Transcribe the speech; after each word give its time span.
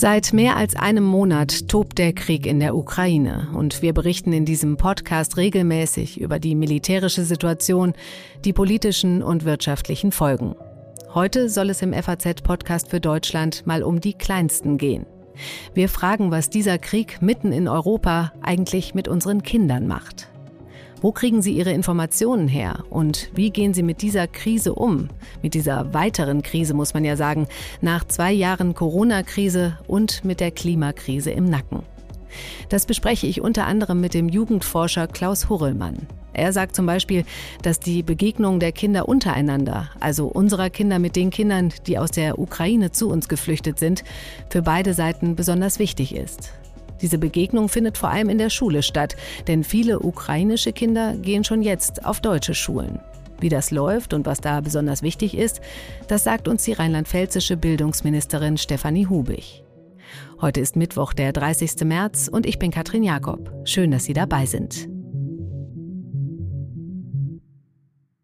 Seit 0.00 0.32
mehr 0.32 0.56
als 0.56 0.76
einem 0.76 1.02
Monat 1.02 1.66
tobt 1.66 1.98
der 1.98 2.12
Krieg 2.12 2.46
in 2.46 2.60
der 2.60 2.76
Ukraine 2.76 3.48
und 3.52 3.82
wir 3.82 3.92
berichten 3.92 4.32
in 4.32 4.44
diesem 4.44 4.76
Podcast 4.76 5.36
regelmäßig 5.36 6.20
über 6.20 6.38
die 6.38 6.54
militärische 6.54 7.24
Situation, 7.24 7.94
die 8.44 8.52
politischen 8.52 9.24
und 9.24 9.44
wirtschaftlichen 9.44 10.12
Folgen. 10.12 10.54
Heute 11.14 11.48
soll 11.48 11.70
es 11.70 11.82
im 11.82 11.92
FAZ-Podcast 11.92 12.90
für 12.90 13.00
Deutschland 13.00 13.66
mal 13.66 13.82
um 13.82 14.00
die 14.00 14.14
Kleinsten 14.14 14.78
gehen. 14.78 15.04
Wir 15.74 15.88
fragen, 15.88 16.30
was 16.30 16.48
dieser 16.48 16.78
Krieg 16.78 17.20
mitten 17.20 17.50
in 17.50 17.66
Europa 17.66 18.32
eigentlich 18.40 18.94
mit 18.94 19.08
unseren 19.08 19.42
Kindern 19.42 19.88
macht. 19.88 20.30
Wo 21.00 21.12
kriegen 21.12 21.42
Sie 21.42 21.52
Ihre 21.52 21.70
Informationen 21.70 22.48
her 22.48 22.82
und 22.90 23.30
wie 23.32 23.50
gehen 23.50 23.72
Sie 23.72 23.84
mit 23.84 24.02
dieser 24.02 24.26
Krise 24.26 24.74
um? 24.74 25.08
Mit 25.42 25.54
dieser 25.54 25.94
weiteren 25.94 26.42
Krise 26.42 26.74
muss 26.74 26.92
man 26.92 27.04
ja 27.04 27.16
sagen, 27.16 27.46
nach 27.80 28.04
zwei 28.04 28.32
Jahren 28.32 28.74
Corona-Krise 28.74 29.78
und 29.86 30.24
mit 30.24 30.40
der 30.40 30.50
Klimakrise 30.50 31.30
im 31.30 31.44
Nacken. 31.44 31.84
Das 32.68 32.84
bespreche 32.84 33.28
ich 33.28 33.40
unter 33.40 33.66
anderem 33.66 34.00
mit 34.00 34.12
dem 34.12 34.28
Jugendforscher 34.28 35.06
Klaus 35.06 35.48
Hurrellmann. 35.48 36.08
Er 36.32 36.52
sagt 36.52 36.74
zum 36.74 36.86
Beispiel, 36.86 37.24
dass 37.62 37.78
die 37.78 38.02
Begegnung 38.02 38.58
der 38.58 38.72
Kinder 38.72 39.08
untereinander, 39.08 39.90
also 40.00 40.26
unserer 40.26 40.68
Kinder 40.68 40.98
mit 40.98 41.14
den 41.14 41.30
Kindern, 41.30 41.72
die 41.86 41.98
aus 41.98 42.10
der 42.10 42.38
Ukraine 42.40 42.90
zu 42.90 43.08
uns 43.08 43.28
geflüchtet 43.28 43.78
sind, 43.78 44.02
für 44.50 44.62
beide 44.62 44.94
Seiten 44.94 45.36
besonders 45.36 45.78
wichtig 45.78 46.14
ist. 46.14 46.52
Diese 47.00 47.18
Begegnung 47.18 47.68
findet 47.68 47.98
vor 47.98 48.10
allem 48.10 48.28
in 48.28 48.38
der 48.38 48.50
Schule 48.50 48.82
statt, 48.82 49.16
denn 49.46 49.64
viele 49.64 50.00
ukrainische 50.00 50.72
Kinder 50.72 51.16
gehen 51.16 51.44
schon 51.44 51.62
jetzt 51.62 52.04
auf 52.04 52.20
deutsche 52.20 52.54
Schulen. 52.54 53.00
Wie 53.40 53.48
das 53.48 53.70
läuft 53.70 54.14
und 54.14 54.26
was 54.26 54.40
da 54.40 54.60
besonders 54.60 55.02
wichtig 55.02 55.36
ist, 55.36 55.60
das 56.08 56.24
sagt 56.24 56.48
uns 56.48 56.64
die 56.64 56.72
rheinland-pfälzische 56.72 57.56
Bildungsministerin 57.56 58.58
Stefanie 58.58 59.06
Hubig. 59.06 59.64
Heute 60.40 60.60
ist 60.60 60.76
Mittwoch, 60.76 61.12
der 61.12 61.32
30. 61.32 61.84
März 61.84 62.28
und 62.28 62.46
ich 62.46 62.58
bin 62.58 62.70
Katrin 62.70 63.02
Jakob. 63.02 63.52
Schön, 63.64 63.90
dass 63.90 64.04
Sie 64.04 64.12
dabei 64.12 64.46
sind. 64.46 64.88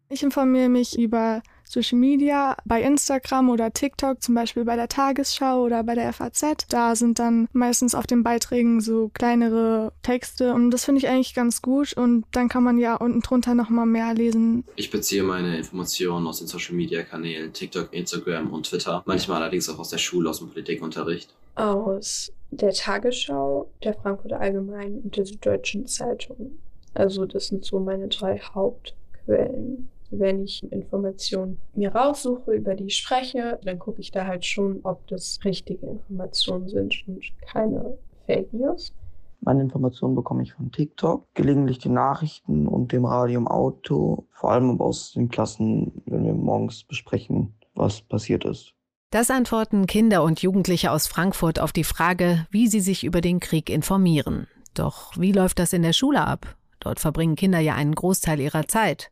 Ich 0.09 0.23
informiere 0.23 0.69
mich 0.69 0.97
über 0.97 1.41
Social 1.65 1.97
Media, 1.97 2.55
bei 2.65 2.81
Instagram 2.81 3.49
oder 3.49 3.71
TikTok, 3.71 4.21
zum 4.21 4.35
Beispiel 4.35 4.65
bei 4.65 4.75
der 4.75 4.87
Tagesschau 4.87 5.63
oder 5.63 5.83
bei 5.83 5.95
der 5.95 6.13
FAZ. 6.13 6.67
Da 6.69 6.95
sind 6.95 7.19
dann 7.19 7.47
meistens 7.53 7.95
auf 7.95 8.07
den 8.07 8.23
Beiträgen 8.23 8.81
so 8.81 9.09
kleinere 9.13 9.91
Texte 10.01 10.53
und 10.53 10.71
das 10.71 10.85
finde 10.85 10.99
ich 10.99 11.07
eigentlich 11.07 11.33
ganz 11.33 11.61
gut 11.61 11.93
und 11.93 12.25
dann 12.31 12.49
kann 12.49 12.63
man 12.63 12.77
ja 12.77 12.95
unten 12.95 13.21
drunter 13.21 13.55
nochmal 13.55 13.85
mehr 13.85 14.13
lesen. 14.13 14.63
Ich 14.75 14.91
beziehe 14.91 15.23
meine 15.23 15.57
Informationen 15.57 16.27
aus 16.27 16.39
den 16.39 16.47
Social 16.47 16.75
Media 16.75 17.03
Kanälen 17.03 17.51
TikTok, 17.53 17.93
Instagram 17.93 18.51
und 18.51 18.67
Twitter, 18.67 19.03
manchmal 19.05 19.41
allerdings 19.41 19.69
auch 19.69 19.79
aus 19.79 19.89
der 19.89 19.97
Schule, 19.97 20.29
aus 20.29 20.39
dem 20.39 20.49
Politikunterricht. 20.49 21.33
Aus 21.55 22.31
der 22.51 22.73
Tagesschau, 22.73 23.69
der 23.83 23.93
Frankfurter 23.93 24.39
Allgemeinen 24.39 24.99
und 24.99 25.15
der 25.17 25.25
Süddeutschen 25.25 25.87
Zeitung. 25.87 26.57
Also 26.93 27.25
das 27.25 27.47
sind 27.47 27.65
so 27.65 27.79
meine 27.79 28.07
drei 28.07 28.39
Hauptquellen 28.39 29.89
wenn 30.11 30.43
ich 30.43 30.63
Informationen 30.71 31.57
mir 31.73 31.93
raussuche, 31.93 32.53
über 32.53 32.75
die 32.75 32.85
ich 32.85 32.97
spreche, 32.97 33.59
dann 33.63 33.79
gucke 33.79 34.01
ich 34.01 34.11
da 34.11 34.25
halt 34.25 34.45
schon, 34.45 34.79
ob 34.83 35.05
das 35.07 35.39
richtige 35.43 35.85
Informationen 35.85 36.67
sind 36.69 37.03
und 37.07 37.23
keine 37.41 37.97
Fake 38.25 38.53
News. 38.53 38.93
Meine 39.41 39.61
Informationen 39.61 40.15
bekomme 40.15 40.43
ich 40.43 40.53
von 40.53 40.71
TikTok, 40.71 41.25
gelegentlich 41.35 41.77
die 41.77 41.89
Nachrichten 41.89 42.67
und 42.67 42.91
dem 42.91 43.05
Radio 43.05 43.39
im 43.39 43.47
Auto, 43.47 44.25
vor 44.31 44.51
allem 44.51 44.71
aber 44.71 44.85
aus 44.85 45.13
den 45.13 45.29
Klassen, 45.29 46.01
wenn 46.05 46.25
wir 46.25 46.33
morgens 46.33 46.83
besprechen, 46.83 47.53
was 47.75 48.01
passiert 48.01 48.45
ist. 48.45 48.73
Das 49.11 49.29
antworten 49.29 49.85
Kinder 49.85 50.23
und 50.23 50.41
Jugendliche 50.41 50.91
aus 50.91 51.07
Frankfurt 51.07 51.59
auf 51.59 51.71
die 51.71 51.83
Frage, 51.83 52.47
wie 52.49 52.67
sie 52.67 52.81
sich 52.81 53.03
über 53.03 53.21
den 53.21 53.39
Krieg 53.39 53.69
informieren. 53.69 54.47
Doch 54.73 55.13
wie 55.17 55.31
läuft 55.31 55.59
das 55.59 55.73
in 55.73 55.83
der 55.83 55.93
Schule 55.93 56.25
ab? 56.25 56.55
Dort 56.79 56.99
verbringen 56.99 57.35
Kinder 57.35 57.59
ja 57.59 57.75
einen 57.75 57.95
Großteil 57.95 58.39
ihrer 58.39 58.67
Zeit. 58.67 59.11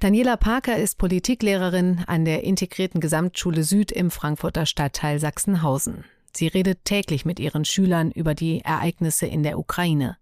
Daniela 0.00 0.36
Parker 0.36 0.76
ist 0.76 0.96
Politiklehrerin 0.96 2.04
an 2.06 2.24
der 2.24 2.44
Integrierten 2.44 3.00
Gesamtschule 3.00 3.62
Süd 3.62 3.92
im 3.92 4.10
Frankfurter 4.10 4.64
Stadtteil 4.64 5.18
Sachsenhausen. 5.18 6.04
Sie 6.34 6.46
redet 6.46 6.84
täglich 6.84 7.24
mit 7.24 7.40
ihren 7.40 7.64
Schülern 7.64 8.10
über 8.10 8.34
die 8.34 8.60
Ereignisse 8.60 9.26
in 9.26 9.42
der 9.42 9.58
Ukraine. 9.58 10.16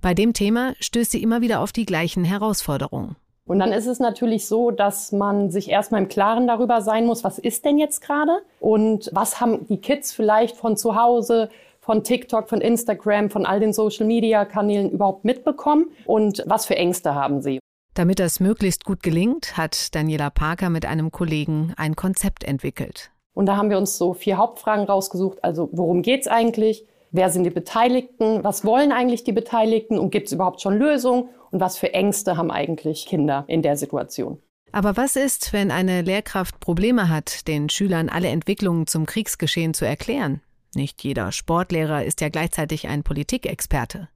Bei 0.00 0.14
dem 0.14 0.32
Thema 0.32 0.74
stößt 0.80 1.10
sie 1.10 1.22
immer 1.22 1.40
wieder 1.40 1.60
auf 1.60 1.72
die 1.72 1.86
gleichen 1.86 2.24
Herausforderungen. 2.24 3.16
Und 3.44 3.60
dann 3.60 3.72
ist 3.72 3.86
es 3.86 4.00
natürlich 4.00 4.46
so, 4.46 4.72
dass 4.72 5.12
man 5.12 5.50
sich 5.50 5.68
erstmal 5.68 6.02
im 6.02 6.08
Klaren 6.08 6.46
darüber 6.48 6.80
sein 6.80 7.06
muss, 7.06 7.22
was 7.22 7.38
ist 7.38 7.64
denn 7.64 7.78
jetzt 7.78 8.00
gerade 8.00 8.42
und 8.58 9.08
was 9.12 9.40
haben 9.40 9.66
die 9.68 9.80
Kids 9.80 10.12
vielleicht 10.12 10.56
von 10.56 10.76
zu 10.76 10.96
Hause, 10.96 11.48
von 11.80 12.02
TikTok, 12.02 12.48
von 12.48 12.60
Instagram, 12.60 13.30
von 13.30 13.46
all 13.46 13.60
den 13.60 13.72
Social-Media-Kanälen 13.72 14.90
überhaupt 14.90 15.24
mitbekommen 15.24 15.86
und 16.06 16.42
was 16.46 16.66
für 16.66 16.76
Ängste 16.76 17.14
haben 17.14 17.40
sie. 17.40 17.60
Damit 17.96 18.18
das 18.18 18.40
möglichst 18.40 18.84
gut 18.84 19.02
gelingt, 19.02 19.56
hat 19.56 19.94
Daniela 19.94 20.28
Parker 20.28 20.68
mit 20.68 20.84
einem 20.84 21.10
Kollegen 21.10 21.72
ein 21.78 21.96
Konzept 21.96 22.44
entwickelt. 22.44 23.10
Und 23.32 23.46
da 23.46 23.56
haben 23.56 23.70
wir 23.70 23.78
uns 23.78 23.96
so 23.96 24.12
vier 24.12 24.36
Hauptfragen 24.36 24.84
rausgesucht. 24.84 25.42
Also 25.42 25.70
worum 25.72 26.02
geht's 26.02 26.28
eigentlich? 26.28 26.86
Wer 27.10 27.30
sind 27.30 27.44
die 27.44 27.50
Beteiligten? 27.50 28.44
Was 28.44 28.66
wollen 28.66 28.92
eigentlich 28.92 29.24
die 29.24 29.32
Beteiligten? 29.32 29.98
Und 29.98 30.10
gibt 30.10 30.26
es 30.26 30.34
überhaupt 30.34 30.60
schon 30.60 30.78
Lösungen? 30.78 31.30
Und 31.50 31.60
was 31.60 31.78
für 31.78 31.94
Ängste 31.94 32.36
haben 32.36 32.50
eigentlich 32.50 33.06
Kinder 33.06 33.44
in 33.46 33.62
der 33.62 33.78
Situation? 33.78 34.42
Aber 34.72 34.98
was 34.98 35.16
ist, 35.16 35.54
wenn 35.54 35.70
eine 35.70 36.02
Lehrkraft 36.02 36.60
Probleme 36.60 37.08
hat, 37.08 37.48
den 37.48 37.70
Schülern 37.70 38.10
alle 38.10 38.28
Entwicklungen 38.28 38.86
zum 38.86 39.06
Kriegsgeschehen 39.06 39.72
zu 39.72 39.86
erklären? 39.86 40.42
Nicht 40.74 41.02
jeder 41.02 41.32
Sportlehrer 41.32 42.04
ist 42.04 42.20
ja 42.20 42.28
gleichzeitig 42.28 42.88
ein 42.88 43.04
Politikexperte. 43.04 44.10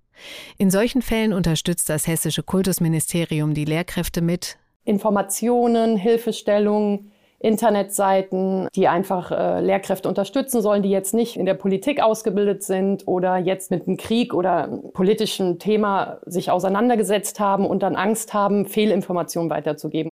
In 0.59 0.71
solchen 0.71 1.03
Fällen 1.03 1.33
unterstützt 1.33 1.89
das 1.89 2.07
hessische 2.07 2.43
Kultusministerium 2.43 3.55
die 3.55 3.65
Lehrkräfte 3.65 4.23
mit 4.23 4.57
Informationen, 4.85 5.97
Hilfestellungen, 5.97 7.13
Internetseiten, 7.41 8.69
die 8.75 8.87
einfach 8.87 9.31
äh, 9.31 9.61
Lehrkräfte 9.61 10.09
unterstützen 10.09 10.61
sollen, 10.61 10.83
die 10.83 10.91
jetzt 10.91 11.15
nicht 11.15 11.37
in 11.37 11.47
der 11.47 11.55
Politik 11.55 12.03
ausgebildet 12.03 12.63
sind 12.63 13.09
oder 13.09 13.39
jetzt 13.39 13.71
mit 13.71 13.87
einem 13.87 13.97
Krieg 13.97 14.35
oder 14.35 14.69
politischen 14.93 15.59
Thema 15.59 16.19
sich 16.27 16.51
auseinandergesetzt 16.51 17.41
haben 17.41 17.65
und 17.65 17.83
dann 17.83 17.97
Angst 17.97 18.35
haben, 18.35 18.67
Fehlinformationen 18.67 19.49
weiterzugeben. 19.51 20.11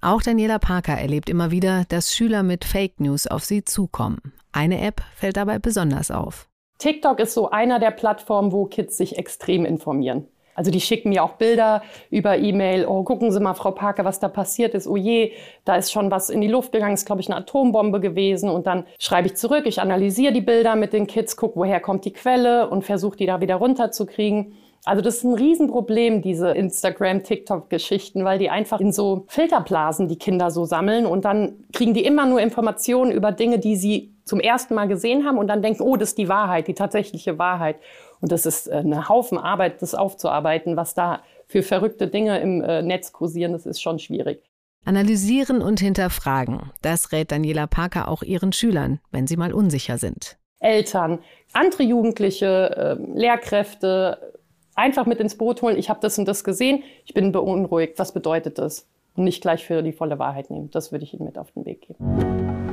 Auch 0.00 0.22
Daniela 0.22 0.60
Parker 0.60 0.96
erlebt 0.96 1.28
immer 1.28 1.50
wieder, 1.50 1.84
dass 1.88 2.14
Schüler 2.14 2.44
mit 2.44 2.64
Fake 2.64 3.00
News 3.00 3.26
auf 3.26 3.44
sie 3.44 3.64
zukommen. 3.64 4.32
Eine 4.52 4.80
App 4.80 5.02
fällt 5.16 5.36
dabei 5.36 5.58
besonders 5.58 6.12
auf. 6.12 6.47
TikTok 6.78 7.18
ist 7.20 7.34
so 7.34 7.50
einer 7.50 7.78
der 7.78 7.90
Plattformen, 7.90 8.52
wo 8.52 8.66
Kids 8.66 8.96
sich 8.96 9.18
extrem 9.18 9.64
informieren. 9.64 10.28
Also 10.58 10.72
die 10.72 10.80
schicken 10.80 11.10
mir 11.10 11.22
auch 11.22 11.34
Bilder 11.34 11.82
über 12.10 12.36
E-Mail. 12.36 12.84
Oh, 12.84 13.04
gucken 13.04 13.30
Sie 13.30 13.38
mal, 13.38 13.54
Frau 13.54 13.70
Parker, 13.70 14.04
was 14.04 14.18
da 14.18 14.26
passiert 14.26 14.74
ist. 14.74 14.88
Oh 14.88 14.96
je, 14.96 15.30
da 15.64 15.76
ist 15.76 15.92
schon 15.92 16.10
was 16.10 16.30
in 16.30 16.40
die 16.40 16.48
Luft 16.48 16.72
gegangen. 16.72 16.94
Ist, 16.94 17.06
glaube 17.06 17.20
ich, 17.20 17.28
eine 17.28 17.36
Atombombe 17.36 18.00
gewesen. 18.00 18.50
Und 18.50 18.66
dann 18.66 18.84
schreibe 18.98 19.28
ich 19.28 19.36
zurück. 19.36 19.66
Ich 19.66 19.80
analysiere 19.80 20.32
die 20.32 20.40
Bilder 20.40 20.74
mit 20.74 20.92
den 20.92 21.06
Kids, 21.06 21.36
gucke, 21.36 21.54
woher 21.54 21.78
kommt 21.78 22.04
die 22.04 22.12
Quelle 22.12 22.68
und 22.68 22.82
versuche 22.82 23.16
die 23.16 23.26
da 23.26 23.40
wieder 23.40 23.54
runterzukriegen. 23.54 24.52
Also 24.84 25.00
das 25.00 25.18
ist 25.18 25.24
ein 25.24 25.34
Riesenproblem, 25.34 26.22
diese 26.22 26.50
Instagram, 26.50 27.22
TikTok-Geschichten, 27.22 28.24
weil 28.24 28.38
die 28.38 28.50
einfach 28.50 28.80
in 28.80 28.90
so 28.90 29.26
Filterblasen 29.28 30.08
die 30.08 30.18
Kinder 30.18 30.50
so 30.50 30.64
sammeln 30.64 31.04
und 31.04 31.24
dann 31.24 31.64
kriegen 31.72 31.94
die 31.94 32.04
immer 32.04 32.26
nur 32.26 32.40
Informationen 32.40 33.12
über 33.12 33.30
Dinge, 33.30 33.58
die 33.58 33.76
sie 33.76 34.14
zum 34.28 34.40
ersten 34.40 34.74
Mal 34.74 34.86
gesehen 34.86 35.24
haben 35.24 35.38
und 35.38 35.48
dann 35.48 35.62
denken, 35.62 35.82
oh, 35.82 35.96
das 35.96 36.10
ist 36.10 36.18
die 36.18 36.28
Wahrheit, 36.28 36.68
die 36.68 36.74
tatsächliche 36.74 37.38
Wahrheit. 37.38 37.76
Und 38.20 38.30
das 38.30 38.46
ist 38.46 38.68
äh, 38.68 38.76
eine 38.76 39.08
Haufen 39.08 39.38
Arbeit, 39.38 39.82
das 39.82 39.94
aufzuarbeiten, 39.94 40.76
was 40.76 40.94
da 40.94 41.22
für 41.46 41.62
verrückte 41.62 42.08
Dinge 42.08 42.38
im 42.40 42.62
äh, 42.62 42.82
Netz 42.82 43.12
kursieren, 43.12 43.52
das 43.52 43.66
ist 43.66 43.80
schon 43.80 43.98
schwierig. 43.98 44.42
Analysieren 44.84 45.60
und 45.60 45.80
hinterfragen, 45.80 46.70
das 46.82 47.12
rät 47.12 47.32
Daniela 47.32 47.66
Parker 47.66 48.08
auch 48.08 48.22
ihren 48.22 48.52
Schülern, 48.52 49.00
wenn 49.10 49.26
sie 49.26 49.36
mal 49.36 49.52
unsicher 49.52 49.98
sind. 49.98 50.38
Eltern, 50.60 51.20
andere 51.52 51.82
Jugendliche, 51.82 52.98
äh, 52.98 53.18
Lehrkräfte, 53.18 54.34
einfach 54.74 55.06
mit 55.06 55.20
ins 55.20 55.36
Boot 55.36 55.62
holen, 55.62 55.76
ich 55.76 55.90
habe 55.90 56.00
das 56.00 56.18
und 56.18 56.26
das 56.26 56.44
gesehen, 56.44 56.82
ich 57.04 57.14
bin 57.14 57.32
beunruhigt, 57.32 57.98
was 57.98 58.12
bedeutet 58.12 58.58
das? 58.58 58.86
Und 59.14 59.24
nicht 59.24 59.42
gleich 59.42 59.66
für 59.66 59.82
die 59.82 59.92
volle 59.92 60.18
Wahrheit 60.18 60.48
nehmen. 60.50 60.70
Das 60.70 60.92
würde 60.92 61.04
ich 61.04 61.12
Ihnen 61.12 61.24
mit 61.24 61.38
auf 61.38 61.50
den 61.50 61.66
Weg 61.66 61.88
geben. 61.88 62.67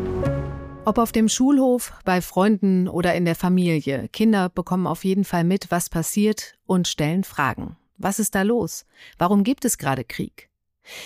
Ob 0.88 1.00
auf 1.00 1.12
dem 1.12 1.30
Schulhof, 1.30 1.94
bei 2.06 2.22
Freunden 2.22 2.88
oder 2.88 3.16
in 3.16 3.26
der 3.26 3.34
Familie, 3.34 4.08
Kinder 4.10 4.50
bekommen 4.50 4.86
auf 4.86 5.04
jeden 5.04 5.24
Fall 5.24 5.44
mit, 5.44 5.72
was 5.72 5.90
passiert 5.90 6.60
und 6.68 6.88
stellen 6.88 7.24
Fragen. 7.24 7.76
Was 7.98 8.20
ist 8.20 8.36
da 8.36 8.44
los? 8.44 8.86
Warum 9.18 9.44
gibt 9.44 9.66
es 9.66 9.80
gerade 9.80 10.04
Krieg? 10.04 10.48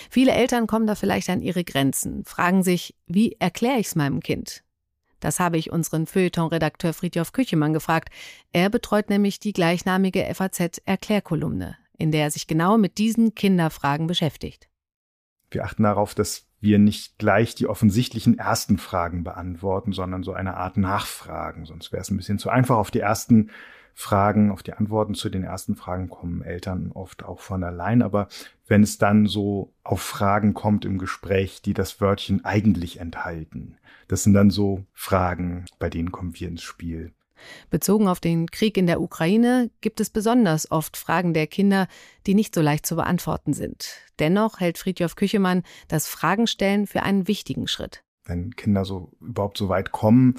Viele 0.10 0.34
Eltern 0.34 0.68
kommen 0.68 0.86
da 0.86 0.96
vielleicht 0.96 1.30
an 1.30 1.42
ihre 1.42 1.64
Grenzen, 1.64 2.26
fragen 2.26 2.62
sich, 2.62 2.94
wie 3.08 3.38
erkläre 3.40 3.80
ich 3.80 3.88
es 3.88 3.96
meinem 3.96 4.20
Kind? 4.20 4.66
Das 5.22 5.40
habe 5.40 5.58
ich 5.58 5.72
unseren 5.72 6.08
Feuilleton-Redakteur 6.08 6.94
Friedhof 6.94 7.32
Küchemann 7.32 7.72
gefragt. 7.72 8.10
Er 8.52 8.70
betreut 8.70 9.10
nämlich 9.10 9.40
die 9.40 9.54
gleichnamige 9.54 10.26
FAZ-Erklärkolumne, 10.34 11.78
in 11.98 12.12
der 12.12 12.24
er 12.24 12.32
sich 12.32 12.48
genau 12.48 12.78
mit 12.78 12.98
diesen 12.98 13.34
Kinderfragen 13.34 14.08
beschäftigt. 14.08 14.68
Wir 15.52 15.64
achten 15.64 15.84
darauf, 15.84 16.16
dass 16.16 16.49
wir 16.62 16.80
nicht 16.80 17.18
gleich 17.18 17.56
die 17.56 17.68
offensichtlichen 17.68 18.38
ersten 18.38 18.78
Fragen 18.78 19.24
beantworten, 19.24 19.94
sondern 19.94 20.24
so 20.24 20.34
eine 20.34 20.58
Art 20.58 20.78
Nachfragen. 20.78 21.66
Sonst 21.66 21.92
wäre 21.92 22.02
es 22.02 22.12
ein 22.12 22.18
bisschen 22.18 22.40
zu 22.40 22.50
einfach. 22.50 22.78
Auf 22.78 22.92
die 22.92 23.00
ersten 23.00 23.50
Fragen, 23.94 24.52
auf 24.52 24.64
die 24.64 24.74
Antworten 24.74 25.14
zu 25.14 25.30
den 25.30 25.44
ersten 25.44 25.76
Fragen 25.76 26.10
kommen 26.10 26.42
Eltern 26.42 26.92
oft 26.94 27.24
auch 27.24 27.42
von 27.42 27.64
allein. 27.64 28.02
Aber 28.02 28.28
wenn 28.68 28.84
es 28.84 28.98
dann 28.98 29.26
so 29.26 29.74
auf 29.84 30.02
Fragen 30.02 30.54
kommt 30.54 30.86
im 30.86 30.98
Gespräch, 30.98 31.62
die 31.62 31.74
das 31.74 32.00
Wörtchen 32.00 32.46
eigentlich 32.46 33.00
enthalten, 33.00 33.78
das 34.08 34.24
sind 34.24 34.34
dann 34.34 34.50
so 34.52 34.86
Fragen, 34.94 35.66
bei 35.80 35.90
denen 35.90 36.12
kommen 36.12 36.34
wir 36.40 36.48
ins 36.48 36.64
Spiel. 36.64 37.14
Bezogen 37.70 38.08
auf 38.08 38.20
den 38.20 38.50
Krieg 38.52 38.78
in 38.78 38.88
der 38.88 39.02
Ukraine 39.02 39.70
gibt 39.82 40.00
es 40.00 40.10
besonders 40.10 40.72
oft 40.72 40.98
Fragen 40.98 41.34
der 41.34 41.48
Kinder, 41.48 41.88
die 42.26 42.36
nicht 42.36 42.54
so 42.54 42.62
leicht 42.62 42.86
zu 42.86 42.96
beantworten 42.96 43.54
sind. 43.54 43.90
Dennoch 44.20 44.60
hält 44.60 44.78
Friedjof 44.78 45.16
Küchemann 45.16 45.64
das 45.88 46.08
Fragenstellen 46.08 46.88
für 46.88 47.04
einen 47.04 47.28
wichtigen 47.28 47.68
Schritt. 47.68 48.04
Wenn 48.26 48.56
Kinder 48.56 48.86
so 48.86 49.12
überhaupt 49.22 49.58
so 49.58 49.70
weit 49.70 49.92
kommen, 49.92 50.36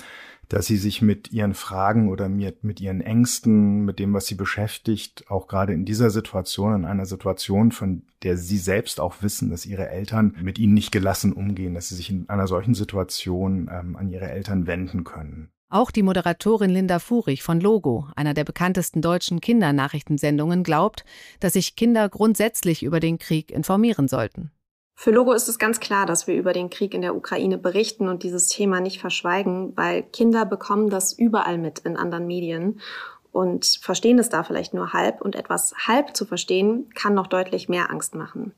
dass 0.50 0.66
sie 0.66 0.76
sich 0.76 1.00
mit 1.00 1.32
ihren 1.32 1.54
Fragen 1.54 2.08
oder 2.08 2.28
mit, 2.28 2.64
mit 2.64 2.80
ihren 2.80 3.00
Ängsten, 3.00 3.84
mit 3.84 3.98
dem, 4.00 4.12
was 4.12 4.26
sie 4.26 4.34
beschäftigt, 4.34 5.30
auch 5.30 5.46
gerade 5.46 5.72
in 5.72 5.84
dieser 5.84 6.10
Situation, 6.10 6.74
in 6.74 6.84
einer 6.84 7.06
Situation, 7.06 7.70
von 7.70 8.02
der 8.24 8.36
sie 8.36 8.58
selbst 8.58 9.00
auch 9.00 9.22
wissen, 9.22 9.50
dass 9.50 9.64
ihre 9.64 9.88
Eltern 9.88 10.36
mit 10.42 10.58
ihnen 10.58 10.74
nicht 10.74 10.90
gelassen 10.90 11.32
umgehen, 11.32 11.74
dass 11.74 11.88
sie 11.88 11.94
sich 11.94 12.10
in 12.10 12.28
einer 12.28 12.48
solchen 12.48 12.74
Situation 12.74 13.70
ähm, 13.72 13.96
an 13.96 14.08
ihre 14.08 14.28
Eltern 14.28 14.66
wenden 14.66 15.04
können. 15.04 15.50
Auch 15.72 15.92
die 15.92 16.02
Moderatorin 16.02 16.70
Linda 16.70 16.98
Furich 16.98 17.44
von 17.44 17.60
Logo, 17.60 18.08
einer 18.16 18.34
der 18.34 18.42
bekanntesten 18.42 19.02
deutschen 19.02 19.40
Kindernachrichtensendungen, 19.40 20.64
glaubt, 20.64 21.04
dass 21.38 21.52
sich 21.52 21.76
Kinder 21.76 22.08
grundsätzlich 22.08 22.82
über 22.82 22.98
den 22.98 23.20
Krieg 23.20 23.52
informieren 23.52 24.08
sollten. 24.08 24.50
Für 24.96 25.12
Logo 25.12 25.32
ist 25.32 25.48
es 25.48 25.60
ganz 25.60 25.78
klar, 25.78 26.06
dass 26.06 26.26
wir 26.26 26.34
über 26.34 26.52
den 26.52 26.70
Krieg 26.70 26.92
in 26.92 27.02
der 27.02 27.14
Ukraine 27.14 27.56
berichten 27.56 28.08
und 28.08 28.24
dieses 28.24 28.48
Thema 28.48 28.80
nicht 28.80 29.00
verschweigen, 29.00 29.72
weil 29.76 30.02
Kinder 30.02 30.44
bekommen 30.44 30.90
das 30.90 31.12
überall 31.12 31.56
mit 31.56 31.78
in 31.78 31.96
anderen 31.96 32.26
Medien 32.26 32.80
und 33.32 33.78
verstehen 33.80 34.18
es 34.18 34.28
da 34.28 34.42
vielleicht 34.42 34.74
nur 34.74 34.92
halb 34.92 35.20
und 35.20 35.36
etwas 35.36 35.74
halb 35.86 36.16
zu 36.16 36.24
verstehen 36.24 36.90
kann 36.94 37.14
noch 37.14 37.26
deutlich 37.26 37.68
mehr 37.68 37.90
Angst 37.90 38.14
machen. 38.14 38.52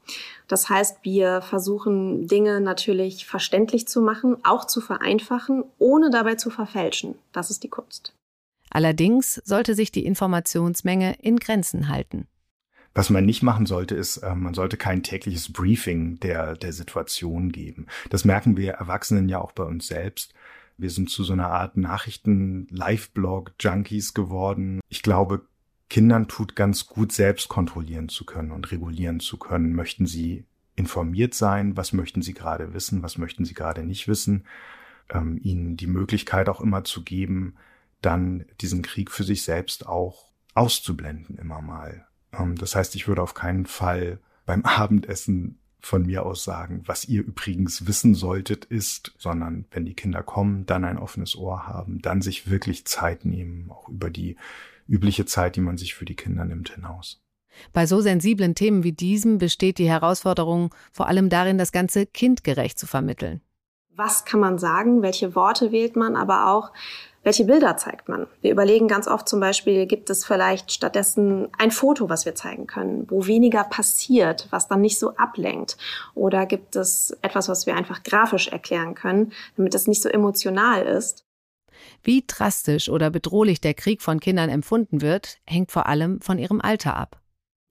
Das 0.49 0.69
heißt, 0.69 0.99
wir 1.03 1.43
versuchen 1.43 2.27
Dinge 2.27 2.61
natürlich 2.61 3.27
verständlich 3.27 3.87
zu 3.87 4.01
machen, 4.01 4.37
auch 4.45 4.67
zu 4.67 4.81
vereinfachen, 4.81 5.65
ohne 5.79 6.11
dabei 6.11 6.37
zu 6.37 6.51
verfälschen. 6.51 7.17
Das 7.33 7.51
ist 7.51 7.63
die 7.63 7.69
Kunst. 7.69 8.15
Allerdings 8.71 9.35
sollte 9.45 9.75
sich 9.75 9.93
die 9.93 10.07
Informationsmenge 10.07 11.17
in 11.21 11.39
Grenzen 11.39 11.89
halten. 11.89 12.27
Was 12.95 13.09
man 13.09 13.25
nicht 13.25 13.43
machen 13.43 13.67
sollte, 13.67 13.95
ist, 13.95 14.19
äh, 14.19 14.35
man 14.35 14.55
sollte 14.55 14.77
kein 14.77 15.03
tägliches 15.03 15.53
Briefing 15.53 16.21
der, 16.21 16.57
der 16.57 16.73
Situation 16.73 17.51
geben. 17.51 17.87
Das 18.11 18.25
merken 18.25 18.57
wir 18.57 18.73
Erwachsenen 18.73 19.29
ja 19.29 19.41
auch 19.41 19.53
bei 19.53 19.65
uns 19.65 19.87
selbst. 19.87 20.35
Wir 20.79 20.91
sind 20.91 21.11
zu 21.11 21.25
so 21.25 21.33
einer 21.33 21.51
Art 21.51 21.77
Nachrichten-Live-Blog-Junkies 21.77 24.15
geworden. 24.15 24.81
Ich 24.89 25.03
glaube, 25.03 25.43
Kindern 25.89 26.29
tut 26.29 26.57
ganz 26.57 26.87
gut, 26.87 27.13
selbst 27.13 27.49
kontrollieren 27.49 28.09
zu 28.09 28.25
können 28.25 28.51
und 28.51 28.73
regulieren 28.73 29.21
zu 29.21 29.37
können. 29.37 29.75
Möchten 29.75 30.07
sie 30.07 30.47
informiert 30.75 31.35
sein? 31.35 31.77
Was 31.77 31.93
möchten 31.93 32.23
sie 32.23 32.35
gerade 32.35 32.73
wissen? 32.73 33.03
Was 33.03 33.19
möchten 33.19 33.45
sie 33.45 33.55
gerade 33.55 33.85
nicht 33.85 34.09
wissen? 34.09 34.45
Ähm, 35.11 35.39
ihnen 35.43 35.77
die 35.77 35.87
Möglichkeit 35.87 36.49
auch 36.49 36.61
immer 36.61 36.85
zu 36.85 37.03
geben, 37.03 37.57
dann 38.01 38.47
diesen 38.61 38.83
Krieg 38.83 39.11
für 39.11 39.25
sich 39.25 39.43
selbst 39.43 39.87
auch 39.87 40.33
auszublenden 40.55 41.39
immer 41.39 41.61
mal. 41.61 42.07
Ähm, 42.33 42.57
das 42.57 42.75
heißt, 42.75 42.95
ich 42.95 43.09
würde 43.09 43.23
auf 43.23 43.35
keinen 43.35 43.67
Fall 43.67 44.19
beim 44.47 44.63
Abendessen 44.65 45.59
von 45.82 46.06
mir 46.06 46.25
aus 46.25 46.44
sagen, 46.44 46.82
was 46.87 47.06
ihr 47.06 47.23
übrigens 47.23 47.87
wissen 47.87 48.14
solltet, 48.14 48.64
ist, 48.64 49.12
sondern 49.19 49.67
wenn 49.70 49.84
die 49.84 49.94
Kinder 49.94 50.23
kommen, 50.23 50.64
dann 50.64 50.84
ein 50.84 50.99
offenes 50.99 51.37
Ohr 51.37 51.67
haben, 51.67 52.00
dann 52.00 52.23
sich 52.23 52.49
wirklich 52.49 52.84
Zeit 52.87 53.25
nehmen, 53.25 53.70
auch 53.70 53.88
über 53.88 54.08
die 54.08 54.37
übliche 54.88 55.26
Zeit, 55.26 55.56
die 55.56 55.61
man 55.61 55.76
sich 55.76 55.94
für 55.94 56.05
die 56.05 56.17
Kinder 56.17 56.44
nimmt, 56.44 56.70
hinaus. 56.70 57.20
Bei 57.73 57.87
so 57.87 58.00
sensiblen 58.00 58.55
Themen 58.55 58.82
wie 58.82 58.93
diesem 58.93 59.38
besteht 59.38 59.79
die 59.79 59.88
Herausforderung 59.88 60.75
vor 60.93 61.08
allem 61.08 61.29
darin, 61.29 61.58
das 61.58 61.73
Ganze 61.73 62.06
kindgerecht 62.06 62.79
zu 62.79 62.87
vermitteln. 62.87 63.40
Was 63.94 64.25
kann 64.25 64.40
man 64.40 64.58
sagen? 64.58 65.02
Welche 65.02 65.34
Worte 65.34 65.70
wählt 65.70 65.96
man? 65.96 66.17
Aber 66.17 66.50
auch, 66.50 66.73
welche 67.25 67.45
Bilder 67.45 67.77
zeigt 67.77 68.09
man? 68.09 68.27
Wir 68.41 68.51
überlegen 68.51 68.89
ganz 68.89 69.07
oft 69.07 69.29
zum 69.29 69.39
Beispiel, 69.39 69.87
gibt 69.87 70.11
es 70.11 70.25
vielleicht 70.25 70.73
stattdessen 70.73 71.49
ein 71.57 71.71
Foto, 71.71 72.09
was 72.09 72.25
wir 72.25 72.35
zeigen 72.35 72.67
können, 72.67 73.07
wo 73.09 73.27
weniger 73.27 73.63
passiert, 73.65 74.49
was 74.51 74.69
dann 74.69 74.81
nicht 74.81 74.99
so 74.99 75.17
ablenkt? 75.17 75.77
Oder 76.15 76.47
gibt 76.47 76.75
es 76.75 77.17
etwas, 77.23 77.49
was 77.49 77.67
wir 77.67 77.77
einfach 77.77 78.03
grafisch 78.03 78.49
erklären 78.49 78.95
können, 78.95 79.33
damit 79.57 79.75
es 79.75 79.87
nicht 79.87 80.03
so 80.03 80.09
emotional 80.09 80.85
ist? 80.85 81.25
Wie 82.03 82.25
drastisch 82.27 82.89
oder 82.89 83.11
bedrohlich 83.11 83.61
der 83.61 83.75
Krieg 83.75 84.03
von 84.03 84.21
Kindern 84.21 84.51
empfunden 84.51 85.01
wird, 85.01 85.39
hängt 85.47 85.71
vor 85.71 85.87
allem 85.87 86.21
von 86.21 86.39
ihrem 86.39 86.61
Alter 86.61 86.97
ab 86.97 87.22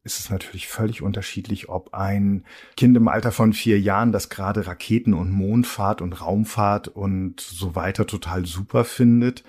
ist 0.04 0.20
es 0.20 0.30
natürlich 0.30 0.68
völlig 0.68 1.02
unterschiedlich, 1.02 1.70
ob 1.70 1.94
ein 1.94 2.46
Kind 2.76 2.98
im 2.98 3.08
Alter 3.08 3.32
von 3.32 3.54
vier 3.54 3.80
Jahren, 3.80 4.12
das 4.12 4.30
gerade 4.30 4.66
Raketen 4.66 5.14
und 5.14 5.32
Mondfahrt 5.32 6.02
und 6.02 6.22
Raumfahrt 6.22 6.88
und 6.88 7.40
so 7.40 7.76
weiter 7.76 8.08
total 8.08 8.46
super 8.46 8.84
findet, 8.84 9.44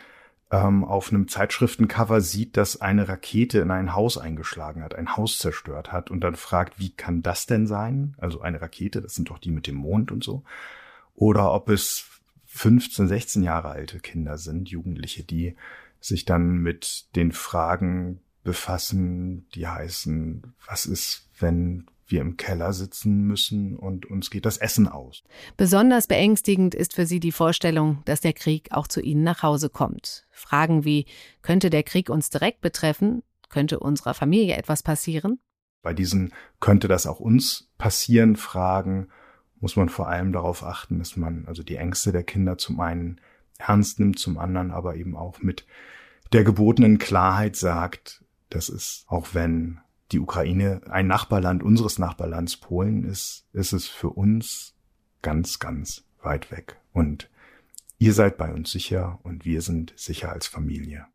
ähm, 0.50 0.84
auf 0.84 1.10
einem 1.10 1.28
Zeitschriftencover 1.28 2.20
sieht, 2.20 2.58
dass 2.58 2.80
eine 2.80 3.08
Rakete 3.08 3.60
in 3.60 3.70
ein 3.70 3.94
Haus 3.94 4.18
eingeschlagen 4.18 4.82
hat, 4.82 4.94
ein 4.94 5.16
Haus 5.16 5.38
zerstört 5.38 5.90
hat 5.90 6.10
und 6.10 6.20
dann 6.20 6.36
fragt, 6.36 6.78
wie 6.78 6.90
kann 6.90 7.22
das 7.22 7.46
denn 7.46 7.66
sein? 7.66 8.14
Also 8.18 8.42
eine 8.42 8.60
Rakete, 8.60 9.00
das 9.00 9.14
sind 9.14 9.30
doch 9.30 9.38
die 9.38 9.50
mit 9.50 9.66
dem 9.66 9.76
Mond 9.76 10.12
und 10.12 10.22
so. 10.22 10.44
Oder 11.14 11.52
ob 11.52 11.70
es 11.70 12.04
15, 12.46 13.08
16 13.08 13.42
Jahre 13.42 13.70
alte 13.70 14.00
Kinder 14.00 14.36
sind, 14.36 14.68
Jugendliche, 14.68 15.24
die 15.24 15.56
sich 16.00 16.26
dann 16.26 16.58
mit 16.58 17.06
den 17.16 17.32
Fragen 17.32 18.20
befassen, 18.42 19.46
die 19.54 19.66
heißen, 19.66 20.54
was 20.66 20.86
ist, 20.86 21.28
wenn 21.38 21.86
wir 22.06 22.20
im 22.20 22.36
Keller 22.36 22.72
sitzen 22.72 23.22
müssen 23.22 23.76
und 23.76 24.06
uns 24.06 24.30
geht 24.30 24.44
das 24.44 24.58
Essen 24.58 24.86
aus. 24.86 25.22
Besonders 25.56 26.06
beängstigend 26.06 26.74
ist 26.74 26.94
für 26.94 27.06
sie 27.06 27.20
die 27.20 27.32
Vorstellung, 27.32 28.02
dass 28.04 28.20
der 28.20 28.34
Krieg 28.34 28.68
auch 28.72 28.86
zu 28.86 29.00
ihnen 29.00 29.22
nach 29.22 29.42
Hause 29.42 29.70
kommt. 29.70 30.26
Fragen 30.30 30.84
wie, 30.84 31.06
könnte 31.40 31.70
der 31.70 31.82
Krieg 31.82 32.10
uns 32.10 32.28
direkt 32.30 32.60
betreffen? 32.60 33.22
Könnte 33.48 33.80
unserer 33.80 34.14
Familie 34.14 34.56
etwas 34.56 34.82
passieren? 34.82 35.38
Bei 35.82 35.94
diesen 35.94 36.32
könnte 36.60 36.88
das 36.88 37.06
auch 37.06 37.20
uns 37.20 37.70
passieren 37.78 38.36
Fragen 38.36 39.08
muss 39.62 39.76
man 39.76 39.88
vor 39.88 40.08
allem 40.08 40.32
darauf 40.32 40.64
achten, 40.64 40.98
dass 40.98 41.16
man 41.16 41.46
also 41.46 41.62
die 41.62 41.76
Ängste 41.76 42.10
der 42.10 42.24
Kinder 42.24 42.58
zum 42.58 42.80
einen 42.80 43.20
ernst 43.58 44.00
nimmt, 44.00 44.18
zum 44.18 44.36
anderen 44.36 44.72
aber 44.72 44.96
eben 44.96 45.16
auch 45.16 45.40
mit 45.40 45.64
der 46.32 46.42
gebotenen 46.42 46.98
Klarheit 46.98 47.54
sagt, 47.54 48.21
das 48.54 48.68
ist, 48.68 49.04
auch 49.08 49.28
wenn 49.32 49.80
die 50.12 50.20
Ukraine 50.20 50.80
ein 50.90 51.06
Nachbarland 51.06 51.62
unseres 51.62 51.98
Nachbarlands 51.98 52.56
Polen 52.58 53.04
ist, 53.04 53.46
ist 53.52 53.72
es 53.72 53.88
für 53.88 54.10
uns 54.10 54.74
ganz, 55.22 55.58
ganz 55.58 56.04
weit 56.22 56.50
weg. 56.50 56.78
Und 56.92 57.30
ihr 57.98 58.12
seid 58.12 58.36
bei 58.36 58.52
uns 58.52 58.70
sicher 58.70 59.18
und 59.22 59.44
wir 59.44 59.62
sind 59.62 59.92
sicher 59.96 60.30
als 60.30 60.46
Familie. 60.46 61.06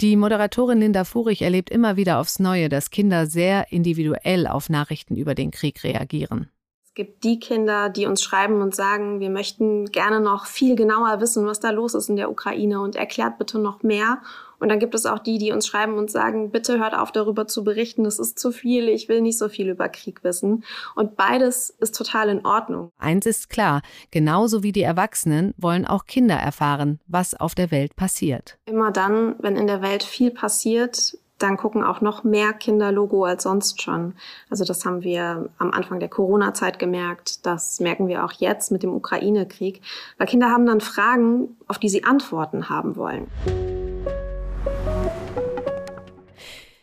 Die 0.00 0.16
Moderatorin 0.16 0.80
Linda 0.80 1.04
Furich 1.04 1.42
erlebt 1.42 1.70
immer 1.70 1.96
wieder 1.96 2.18
aufs 2.18 2.38
Neue, 2.38 2.68
dass 2.68 2.90
Kinder 2.90 3.26
sehr 3.26 3.72
individuell 3.72 4.46
auf 4.46 4.68
Nachrichten 4.68 5.16
über 5.16 5.34
den 5.34 5.50
Krieg 5.50 5.82
reagieren 5.82 6.50
gibt 6.96 7.24
die 7.24 7.38
Kinder, 7.38 7.90
die 7.90 8.06
uns 8.06 8.22
schreiben 8.22 8.62
und 8.62 8.74
sagen, 8.74 9.20
wir 9.20 9.30
möchten 9.30 9.84
gerne 9.84 10.18
noch 10.18 10.46
viel 10.46 10.74
genauer 10.74 11.20
wissen, 11.20 11.46
was 11.46 11.60
da 11.60 11.70
los 11.70 11.94
ist 11.94 12.08
in 12.08 12.16
der 12.16 12.30
Ukraine 12.30 12.80
und 12.80 12.96
erklärt 12.96 13.38
bitte 13.38 13.58
noch 13.58 13.82
mehr. 13.82 14.22
Und 14.58 14.68
dann 14.68 14.78
gibt 14.78 14.94
es 14.94 15.06
auch 15.06 15.18
die, 15.18 15.38
die 15.38 15.52
uns 15.52 15.66
schreiben 15.66 15.98
und 15.98 16.10
sagen, 16.10 16.50
bitte 16.50 16.78
hört 16.78 16.94
auf 16.94 17.12
darüber 17.12 17.46
zu 17.46 17.64
berichten, 17.64 18.04
das 18.04 18.18
ist 18.18 18.38
zu 18.38 18.52
viel, 18.52 18.88
ich 18.88 19.08
will 19.08 19.20
nicht 19.20 19.38
so 19.38 19.48
viel 19.48 19.68
über 19.68 19.88
Krieg 19.88 20.24
wissen. 20.24 20.64
Und 20.94 21.16
beides 21.16 21.70
ist 21.70 21.96
total 21.96 22.28
in 22.28 22.44
Ordnung. 22.44 22.90
Eins 22.98 23.26
ist 23.26 23.50
klar, 23.50 23.82
genauso 24.10 24.62
wie 24.62 24.72
die 24.72 24.82
Erwachsenen 24.82 25.54
wollen 25.56 25.86
auch 25.86 26.06
Kinder 26.06 26.36
erfahren, 26.36 27.00
was 27.06 27.34
auf 27.34 27.54
der 27.54 27.70
Welt 27.70 27.96
passiert. 27.96 28.58
Immer 28.66 28.90
dann, 28.90 29.36
wenn 29.38 29.56
in 29.56 29.66
der 29.66 29.82
Welt 29.82 30.02
viel 30.02 30.30
passiert, 30.30 31.18
dann 31.38 31.56
gucken 31.56 31.84
auch 31.84 32.00
noch 32.00 32.24
mehr 32.24 32.52
Kinder 32.52 32.92
Logo 32.92 33.24
als 33.24 33.42
sonst 33.42 33.82
schon. 33.82 34.14
Also 34.48 34.64
das 34.64 34.84
haben 34.84 35.02
wir 35.02 35.50
am 35.58 35.70
Anfang 35.70 36.00
der 36.00 36.08
Corona-Zeit 36.08 36.78
gemerkt. 36.78 37.44
Das 37.44 37.80
merken 37.80 38.08
wir 38.08 38.24
auch 38.24 38.32
jetzt 38.32 38.72
mit 38.72 38.82
dem 38.82 38.94
Ukraine-Krieg. 38.94 39.82
Weil 40.18 40.26
Kinder 40.26 40.50
haben 40.50 40.66
dann 40.66 40.80
Fragen, 40.80 41.56
auf 41.68 41.78
die 41.78 41.88
sie 41.88 42.04
Antworten 42.04 42.68
haben 42.70 42.96
wollen. 42.96 43.26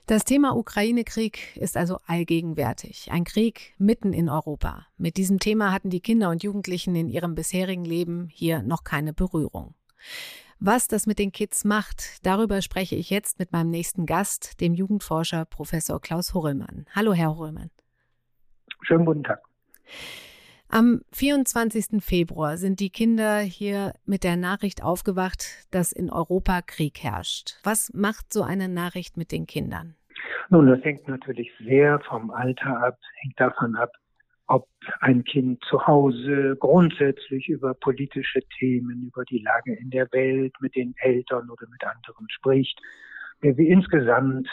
Das 0.06 0.26
Thema 0.26 0.58
Ukraine-Krieg 0.58 1.56
ist 1.56 1.78
also 1.78 1.98
allgegenwärtig. 2.06 3.10
Ein 3.10 3.24
Krieg 3.24 3.74
mitten 3.78 4.12
in 4.12 4.28
Europa. 4.28 4.86
Mit 4.98 5.16
diesem 5.16 5.40
Thema 5.40 5.72
hatten 5.72 5.90
die 5.90 6.02
Kinder 6.02 6.30
und 6.30 6.44
Jugendlichen 6.44 6.94
in 6.94 7.08
ihrem 7.08 7.36
bisherigen 7.36 7.86
Leben 7.86 8.28
hier 8.28 8.64
noch 8.64 8.84
keine 8.84 9.14
Berührung. 9.14 9.76
Was 10.60 10.90
das 10.90 11.08
mit 11.08 11.20
den 11.20 11.32
Kids 11.32 11.64
macht, 11.64 12.26
darüber 12.26 12.62
spreche 12.62 12.98
ich 12.98 13.10
jetzt 13.12 13.40
mit 13.40 13.54
meinem 13.54 13.70
nächsten 13.70 14.06
Gast, 14.06 14.60
dem 14.60 14.74
Jugendforscher 14.74 15.46
Professor 15.46 16.02
Klaus 16.02 16.34
Horrellmann. 16.34 16.86
Hallo, 16.94 17.14
Herr 17.14 17.38
Horrellmann. 17.38 17.72
Schönen 18.82 19.06
guten 19.06 19.24
Tag. 19.24 19.42
Am 20.76 21.02
24. 21.12 22.04
Februar 22.04 22.58
sind 22.58 22.80
die 22.80 22.90
Kinder 22.90 23.42
hier 23.42 23.94
mit 24.08 24.24
der 24.24 24.38
Nachricht 24.38 24.82
aufgewacht, 24.82 25.68
dass 25.70 25.92
in 25.92 26.10
Europa 26.10 26.64
Krieg 26.64 27.04
herrscht. 27.04 27.60
Was 27.64 27.94
macht 27.94 28.34
so 28.34 28.42
eine 28.42 28.68
Nachricht 28.70 29.16
mit 29.16 29.32
den 29.32 29.46
Kindern? 29.46 29.94
Nun, 30.50 30.66
das 30.66 30.84
hängt 30.84 31.08
natürlich 31.08 31.52
sehr 31.64 32.00
vom 32.00 32.32
Alter 32.32 32.86
ab, 32.86 32.98
hängt 33.22 33.40
davon 33.40 33.76
ab, 33.76 33.92
ob 34.48 34.68
ein 35.00 35.24
Kind 35.24 35.64
zu 35.70 35.86
Hause 35.86 36.58
grundsätzlich 36.60 37.50
über 37.50 37.76
politische 37.76 38.40
Themen, 38.58 39.04
über 39.04 39.26
die 39.26 39.44
Lage 39.44 39.76
in 39.76 39.92
der 39.92 40.12
Welt 40.12 40.56
mit 40.60 40.76
den 40.76 40.96
Eltern 40.98 41.52
oder 41.52 41.68
mit 41.70 41.84
anderen 41.84 42.28
spricht, 42.32 42.80
wie 43.44 43.68
insgesamt 43.68 44.48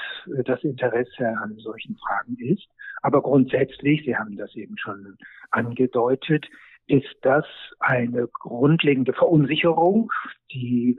das 0.44 0.62
Interesse 0.64 1.28
an 1.42 1.56
solchen 1.58 1.96
Fragen 1.96 2.36
ist. 2.38 2.68
Aber 3.02 3.22
grundsätzlich, 3.22 4.04
Sie 4.04 4.16
haben 4.16 4.36
das 4.36 4.54
eben 4.56 4.76
schon 4.76 5.16
angedeutet, 5.50 6.46
ist 6.86 7.16
das 7.22 7.46
eine 7.78 8.26
grundlegende 8.26 9.12
Verunsicherung, 9.12 10.12
die 10.52 10.98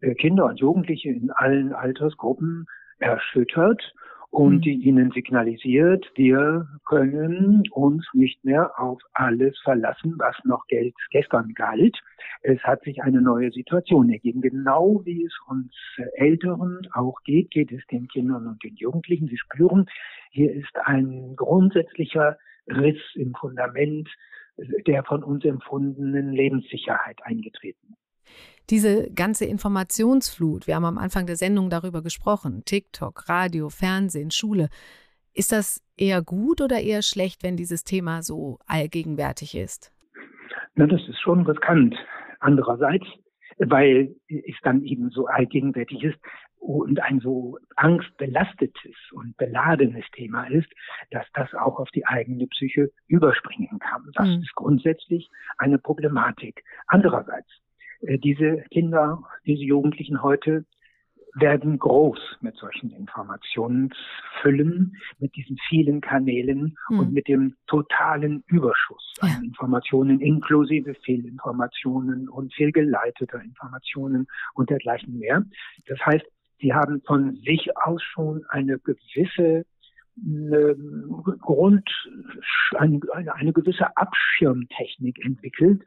äh, 0.00 0.14
Kinder 0.14 0.46
und 0.46 0.60
Jugendliche 0.60 1.10
in 1.10 1.30
allen 1.32 1.72
Altersgruppen 1.72 2.66
erschüttert 2.98 3.92
und 4.32 4.56
mhm. 4.56 4.60
die 4.62 4.74
ihnen 4.88 5.10
signalisiert, 5.10 6.10
wir 6.14 6.66
können 6.86 7.64
uns 7.70 8.06
nicht 8.14 8.42
mehr 8.44 8.80
auf 8.80 8.98
alles 9.12 9.58
verlassen, 9.62 10.14
was 10.16 10.34
noch 10.44 10.64
gestern 11.10 11.52
galt. 11.52 11.98
Es 12.40 12.58
hat 12.62 12.82
sich 12.82 13.02
eine 13.02 13.20
neue 13.20 13.50
Situation 13.50 14.08
ergeben. 14.08 14.40
Genau 14.40 15.02
wie 15.04 15.24
es 15.24 15.38
uns 15.48 15.74
Älteren 16.14 16.88
auch 16.94 17.22
geht, 17.24 17.50
geht 17.50 17.72
es 17.72 17.86
den 17.88 18.08
Kindern 18.08 18.46
und 18.46 18.64
den 18.64 18.74
Jugendlichen. 18.76 19.28
Sie 19.28 19.36
spüren, 19.36 19.84
hier 20.30 20.50
ist 20.50 20.78
ein 20.82 21.36
grundsätzlicher 21.36 22.38
Riss 22.66 23.02
im 23.14 23.34
Fundament 23.34 24.08
der 24.86 25.04
von 25.04 25.22
uns 25.22 25.44
empfundenen 25.44 26.32
Lebenssicherheit 26.32 27.18
eingetreten 27.22 27.91
diese 28.70 29.10
ganze 29.12 29.44
Informationsflut, 29.44 30.66
wir 30.66 30.76
haben 30.76 30.84
am 30.84 30.98
Anfang 30.98 31.26
der 31.26 31.36
Sendung 31.36 31.70
darüber 31.70 32.02
gesprochen, 32.02 32.62
TikTok, 32.64 33.28
Radio, 33.28 33.68
Fernsehen, 33.68 34.30
Schule, 34.30 34.68
ist 35.34 35.52
das 35.52 35.82
eher 35.96 36.22
gut 36.22 36.60
oder 36.60 36.80
eher 36.80 37.02
schlecht, 37.02 37.42
wenn 37.42 37.56
dieses 37.56 37.84
Thema 37.84 38.22
so 38.22 38.58
allgegenwärtig 38.66 39.56
ist? 39.56 39.92
Na, 40.74 40.86
das 40.86 41.00
ist 41.08 41.20
schon 41.20 41.46
riskant. 41.46 41.94
Andererseits, 42.40 43.06
weil 43.58 44.14
es 44.28 44.56
dann 44.62 44.82
eben 44.82 45.10
so 45.10 45.26
allgegenwärtig 45.26 46.02
ist 46.02 46.18
und 46.58 47.00
ein 47.00 47.20
so 47.20 47.58
angstbelastetes 47.76 48.94
und 49.12 49.36
beladenes 49.36 50.04
Thema 50.12 50.44
ist, 50.44 50.68
dass 51.10 51.26
das 51.34 51.52
auch 51.54 51.78
auf 51.78 51.90
die 51.90 52.06
eigene 52.06 52.46
Psyche 52.46 52.90
überspringen 53.08 53.78
kann. 53.80 54.10
Das 54.14 54.28
mhm. 54.28 54.42
ist 54.42 54.54
grundsätzlich 54.54 55.28
eine 55.58 55.78
Problematik. 55.78 56.62
Andererseits, 56.86 57.48
diese 58.02 58.64
Kinder, 58.70 59.22
diese 59.46 59.62
Jugendlichen 59.62 60.22
heute 60.22 60.66
werden 61.34 61.78
groß 61.78 62.18
mit 62.40 62.56
solchen 62.56 62.90
Informationsfüllen, 62.90 64.96
mit 65.18 65.34
diesen 65.34 65.56
vielen 65.68 66.02
Kanälen 66.02 66.76
mhm. 66.90 66.98
und 66.98 67.12
mit 67.12 67.28
dem 67.28 67.54
totalen 67.66 68.44
Überschuss 68.48 69.14
an 69.20 69.30
ja. 69.30 69.38
Informationen 69.42 70.20
inklusive 70.20 70.94
Fehlinformationen 71.04 72.28
und 72.28 72.52
fehlgeleiteter 72.54 73.40
Informationen 73.40 74.26
und 74.54 74.68
dergleichen 74.68 75.18
mehr. 75.18 75.42
Das 75.86 75.98
heißt, 76.04 76.26
sie 76.60 76.74
haben 76.74 77.00
von 77.06 77.36
sich 77.36 77.74
aus 77.78 78.02
schon 78.02 78.44
eine 78.48 78.78
gewisse 78.78 79.64
eine 80.16 80.76
Grund, 81.40 81.88
eine, 82.76 83.00
eine 83.34 83.52
gewisse 83.52 83.96
Abschirmtechnik 83.96 85.24
entwickelt. 85.24 85.82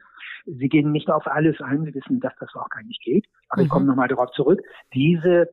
Sie 0.46 0.68
gehen 0.68 0.92
nicht 0.92 1.10
auf 1.10 1.26
alles 1.26 1.60
ein, 1.60 1.84
Sie 1.84 1.94
wissen, 1.94 2.20
dass 2.20 2.34
das 2.38 2.54
auch 2.54 2.68
gar 2.68 2.82
nicht 2.82 3.02
geht. 3.02 3.26
Aber 3.48 3.62
mhm. 3.62 3.66
ich 3.66 3.70
komme 3.70 3.86
nochmal 3.86 4.08
darauf 4.08 4.30
zurück. 4.32 4.62
Diese 4.94 5.48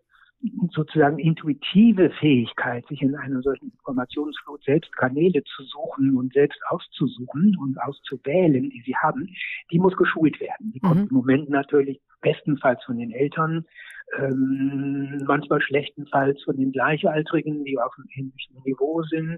sozusagen 0.71 1.19
intuitive 1.19 2.09
Fähigkeit, 2.19 2.85
sich 2.87 3.01
in 3.01 3.15
einer 3.15 3.41
solchen 3.41 3.71
Informationsflut 3.71 4.63
selbst 4.63 4.95
Kanäle 4.95 5.43
zu 5.43 5.63
suchen 5.63 6.17
und 6.17 6.33
selbst 6.33 6.59
auszusuchen 6.67 7.57
und 7.57 7.81
auszuwählen, 7.81 8.69
die 8.69 8.83
sie 8.85 8.95
haben, 8.95 9.29
die 9.71 9.79
muss 9.79 9.95
geschult 9.95 10.39
werden. 10.41 10.73
Die 10.73 10.79
mhm. 10.83 10.87
kommt 10.87 11.11
im 11.11 11.15
Moment 11.15 11.49
natürlich 11.49 12.01
bestenfalls 12.21 12.83
von 12.83 12.97
den 12.97 13.11
Eltern, 13.11 13.65
ähm, 14.19 15.23
manchmal 15.25 15.61
schlechtenfalls 15.61 16.41
von 16.43 16.57
den 16.57 16.71
Gleichaltrigen, 16.71 17.63
die 17.63 17.79
auf 17.79 17.93
einem 17.97 18.07
ähnlichen 18.15 18.61
Niveau 18.65 19.03
sind. 19.03 19.37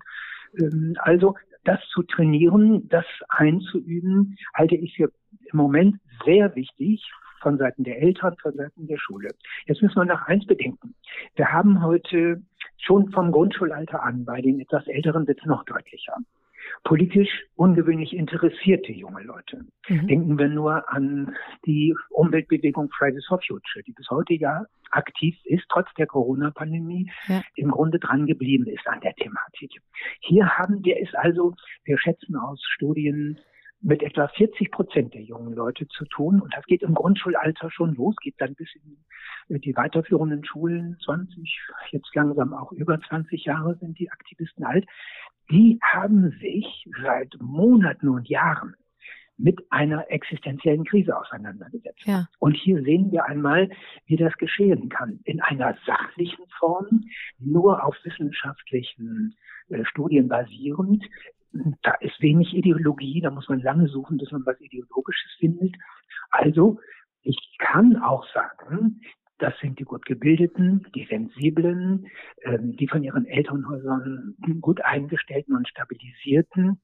Ähm, 0.59 0.95
also 0.99 1.35
das 1.63 1.79
zu 1.89 2.03
trainieren, 2.03 2.87
das 2.89 3.05
einzuüben, 3.29 4.37
halte 4.53 4.75
ich 4.75 4.95
für 4.95 5.11
im 5.51 5.57
Moment 5.57 5.97
sehr 6.25 6.55
wichtig 6.55 7.03
von 7.41 7.57
Seiten 7.57 7.83
der 7.83 8.01
Eltern, 8.01 8.35
von 8.41 8.53
Seiten 8.53 8.87
der 8.87 8.97
Schule. 8.97 9.29
Jetzt 9.67 9.81
müssen 9.81 9.95
wir 9.95 10.05
noch 10.05 10.23
eins 10.23 10.45
bedenken. 10.45 10.95
Wir 11.35 11.51
haben 11.51 11.83
heute 11.83 12.41
schon 12.77 13.11
vom 13.11 13.31
Grundschulalter 13.31 14.01
an, 14.03 14.25
bei 14.25 14.41
den 14.41 14.59
etwas 14.59 14.87
Älteren 14.87 15.27
wird 15.27 15.39
es 15.39 15.45
noch 15.45 15.63
deutlicher, 15.65 16.15
politisch 16.83 17.29
ungewöhnlich 17.55 18.15
interessierte 18.15 18.91
junge 18.91 19.23
Leute. 19.23 19.65
Mhm. 19.87 20.07
Denken 20.07 20.39
wir 20.39 20.47
nur 20.47 20.91
an 20.91 21.35
die 21.65 21.95
Umweltbewegung 22.09 22.89
Fridays 22.97 23.25
for 23.27 23.39
Future, 23.39 23.83
die 23.85 23.93
bis 23.93 24.09
heute 24.09 24.33
ja 24.33 24.65
aktiv 24.91 25.35
ist, 25.45 25.65
trotz 25.69 25.87
der 25.97 26.07
Corona-Pandemie, 26.07 27.11
ja. 27.27 27.41
im 27.55 27.71
Grunde 27.71 27.99
dran 27.99 28.25
geblieben 28.25 28.67
ist 28.67 28.87
an 28.87 29.01
der 29.01 29.13
Thematik. 29.15 29.81
Hier 30.19 30.47
haben 30.57 30.83
wir 30.83 30.97
es 31.01 31.13
also, 31.15 31.53
wir 31.83 31.97
schätzen 31.97 32.35
aus 32.35 32.61
Studien, 32.63 33.39
mit 33.81 34.01
etwa 34.01 34.27
40 34.27 34.71
Prozent 34.71 35.13
der 35.13 35.21
jungen 35.21 35.53
Leute 35.53 35.87
zu 35.87 36.05
tun. 36.05 36.41
Und 36.41 36.53
das 36.55 36.65
geht 36.65 36.81
im 36.81 36.95
Grundschulalter 36.95 37.69
schon 37.69 37.93
los, 37.93 38.15
geht 38.21 38.35
dann 38.39 38.55
bis 38.55 38.67
in 38.75 38.97
die 39.47 39.75
weiterführenden 39.75 40.43
Schulen, 40.43 40.97
20, 41.05 41.59
jetzt 41.91 42.13
langsam 42.15 42.53
auch 42.53 42.71
über 42.71 42.99
20 42.99 43.45
Jahre 43.45 43.75
sind 43.77 43.99
die 43.99 44.11
Aktivisten 44.11 44.63
alt 44.65 44.85
die 45.51 45.79
haben 45.81 46.31
sich 46.39 46.87
seit 47.01 47.35
Monaten 47.39 48.09
und 48.09 48.27
Jahren 48.27 48.75
mit 49.37 49.59
einer 49.69 50.09
existenziellen 50.09 50.85
Krise 50.85 51.17
auseinandergesetzt. 51.17 52.05
Ja. 52.05 52.27
Und 52.39 52.55
hier 52.55 52.81
sehen 52.83 53.11
wir 53.11 53.25
einmal, 53.25 53.69
wie 54.05 54.15
das 54.15 54.33
geschehen 54.37 54.87
kann. 54.89 55.19
In 55.25 55.41
einer 55.41 55.77
sachlichen 55.85 56.45
Form, 56.57 57.03
nur 57.37 57.83
auf 57.83 57.95
wissenschaftlichen 58.03 59.35
äh, 59.69 59.83
Studien 59.85 60.29
basierend. 60.29 61.03
Da 61.83 61.93
ist 61.99 62.21
wenig 62.21 62.53
Ideologie, 62.53 63.21
da 63.21 63.29
muss 63.29 63.49
man 63.49 63.61
lange 63.61 63.87
suchen, 63.87 64.17
bis 64.17 64.31
man 64.31 64.45
was 64.45 64.59
Ideologisches 64.59 65.31
findet. 65.37 65.75
Also, 66.31 66.79
ich 67.21 67.55
kann 67.59 67.97
auch 67.97 68.25
sagen, 68.33 69.01
das 69.37 69.53
sind 69.59 69.79
die 69.79 69.83
gut 69.83 70.05
gebildeten, 70.05 70.87
die 70.95 71.05
sensiblen, 71.05 72.07
ähm, 72.43 72.75
die 72.77 72.87
von 72.87 73.03
ihren 73.03 73.25
Elternhäusern 73.25 74.35
gut 74.61 74.83
eingestellten 74.83 75.55
und 75.55 75.67
stabilisierten. 75.67 76.81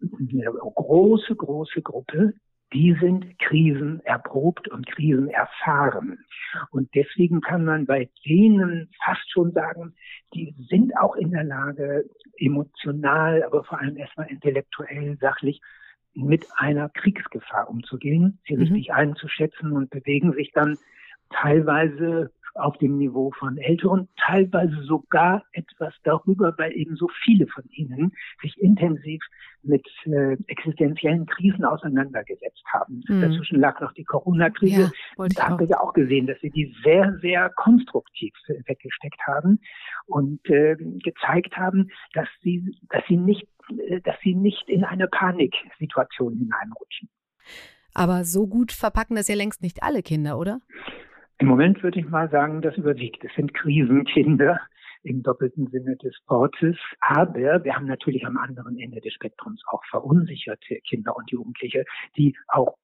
Eine 0.00 0.52
große, 0.52 1.34
große 1.34 1.82
Gruppe, 1.82 2.34
die 2.72 2.96
sind 3.00 3.38
krisenerprobt 3.40 4.68
und 4.68 4.86
krisenerfahren. 4.86 6.24
Und 6.70 6.94
deswegen 6.94 7.40
kann 7.40 7.64
man 7.64 7.86
bei 7.86 8.08
denen 8.24 8.90
fast 9.04 9.28
schon 9.30 9.52
sagen, 9.52 9.94
die 10.34 10.54
sind 10.68 10.96
auch 10.96 11.16
in 11.16 11.32
der 11.32 11.44
Lage, 11.44 12.04
emotional, 12.36 13.42
aber 13.42 13.64
vor 13.64 13.80
allem 13.80 13.96
erstmal 13.96 14.28
intellektuell, 14.28 15.18
sachlich 15.20 15.60
mit 16.14 16.46
einer 16.56 16.88
Kriegsgefahr 16.88 17.68
umzugehen, 17.68 18.40
sie 18.46 18.54
mhm. 18.54 18.62
richtig 18.62 18.92
einzuschätzen 18.92 19.72
und 19.72 19.90
bewegen 19.90 20.32
sich 20.32 20.52
dann 20.52 20.78
teilweise 21.30 22.30
auf 22.54 22.76
dem 22.78 22.98
Niveau 22.98 23.30
von 23.38 23.58
Älteren, 23.58 24.08
teilweise 24.16 24.82
sogar 24.82 25.44
etwas 25.52 25.94
darüber, 26.04 26.54
weil 26.58 26.72
eben 26.76 26.96
so 26.96 27.08
viele 27.24 27.46
von 27.46 27.64
ihnen 27.70 28.12
sich 28.42 28.58
intensiv 28.60 29.22
mit 29.62 29.86
äh, 30.04 30.36
existenziellen 30.46 31.26
Krisen 31.26 31.64
auseinandergesetzt 31.64 32.62
haben. 32.72 33.02
Mhm. 33.08 33.20
Dazwischen 33.20 33.60
lag 33.60 33.80
noch 33.80 33.92
die 33.92 34.04
Corona-Krise. 34.04 34.92
Ja, 35.18 35.26
da 35.36 35.48
haben 35.48 35.58
wir 35.58 35.66
ja 35.66 35.80
auch 35.80 35.92
gesehen, 35.92 36.26
dass 36.26 36.40
sie 36.40 36.50
die 36.50 36.74
sehr, 36.82 37.16
sehr 37.20 37.50
konstruktiv 37.50 38.32
weggesteckt 38.66 39.20
haben 39.26 39.60
und 40.06 40.44
äh, 40.50 40.76
gezeigt 40.76 41.56
haben, 41.56 41.90
dass 42.14 42.28
sie, 42.42 42.76
dass 42.88 43.02
sie 43.08 43.16
nicht, 43.16 43.46
äh, 43.88 44.00
dass 44.00 44.16
sie 44.22 44.34
nicht 44.34 44.68
in 44.68 44.84
eine 44.84 45.08
Paniksituation 45.08 46.36
hineinrutschen. 46.36 47.08
Aber 47.92 48.24
so 48.24 48.46
gut 48.46 48.72
verpacken 48.72 49.16
das 49.16 49.28
ja 49.28 49.34
längst 49.34 49.62
nicht 49.62 49.82
alle 49.82 50.02
Kinder, 50.02 50.38
oder? 50.38 50.60
Im 51.40 51.48
Moment 51.48 51.82
würde 51.82 51.98
ich 51.98 52.06
mal 52.06 52.28
sagen, 52.28 52.60
das 52.60 52.76
überwiegt. 52.76 53.24
Es 53.24 53.34
sind 53.34 53.54
Krisenkinder 53.54 54.60
im 55.02 55.22
doppelten 55.22 55.68
Sinne 55.68 55.96
des 55.96 56.14
Wortes. 56.26 56.76
Aber 57.00 57.64
wir 57.64 57.74
haben 57.74 57.86
natürlich 57.86 58.26
am 58.26 58.36
anderen 58.36 58.78
Ende 58.78 59.00
des 59.00 59.14
Spektrums 59.14 59.62
auch 59.68 59.82
verunsicherte 59.88 60.76
Kinder 60.86 61.16
und 61.16 61.30
Jugendliche, 61.30 61.84
die 62.18 62.36
auch 62.48 62.76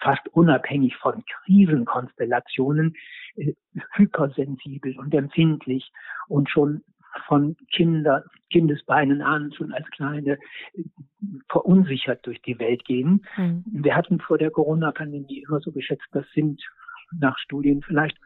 fast 0.00 0.26
unabhängig 0.30 0.96
von 0.96 1.22
Krisenkonstellationen 1.44 2.94
äh, 3.36 3.54
hypersensibel 3.92 4.98
und 4.98 5.14
empfindlich 5.14 5.92
und 6.26 6.50
schon 6.50 6.82
von 7.28 7.56
Kinder, 7.70 8.24
Kindesbeinen 8.50 9.22
an, 9.22 9.52
schon 9.52 9.72
als 9.72 9.88
Kleine, 9.90 10.38
verunsichert 11.48 12.26
durch 12.26 12.42
die 12.42 12.58
Welt 12.58 12.84
gehen. 12.84 13.24
Mhm. 13.36 13.62
Wir 13.66 13.94
hatten 13.94 14.18
vor 14.18 14.38
der 14.38 14.50
Corona-Pandemie 14.50 15.44
immer 15.46 15.60
so 15.60 15.70
geschätzt, 15.70 16.08
das 16.10 16.24
sind 16.34 16.60
nach 17.18 17.38
Studien 17.38 17.82
vielleicht 17.82 18.18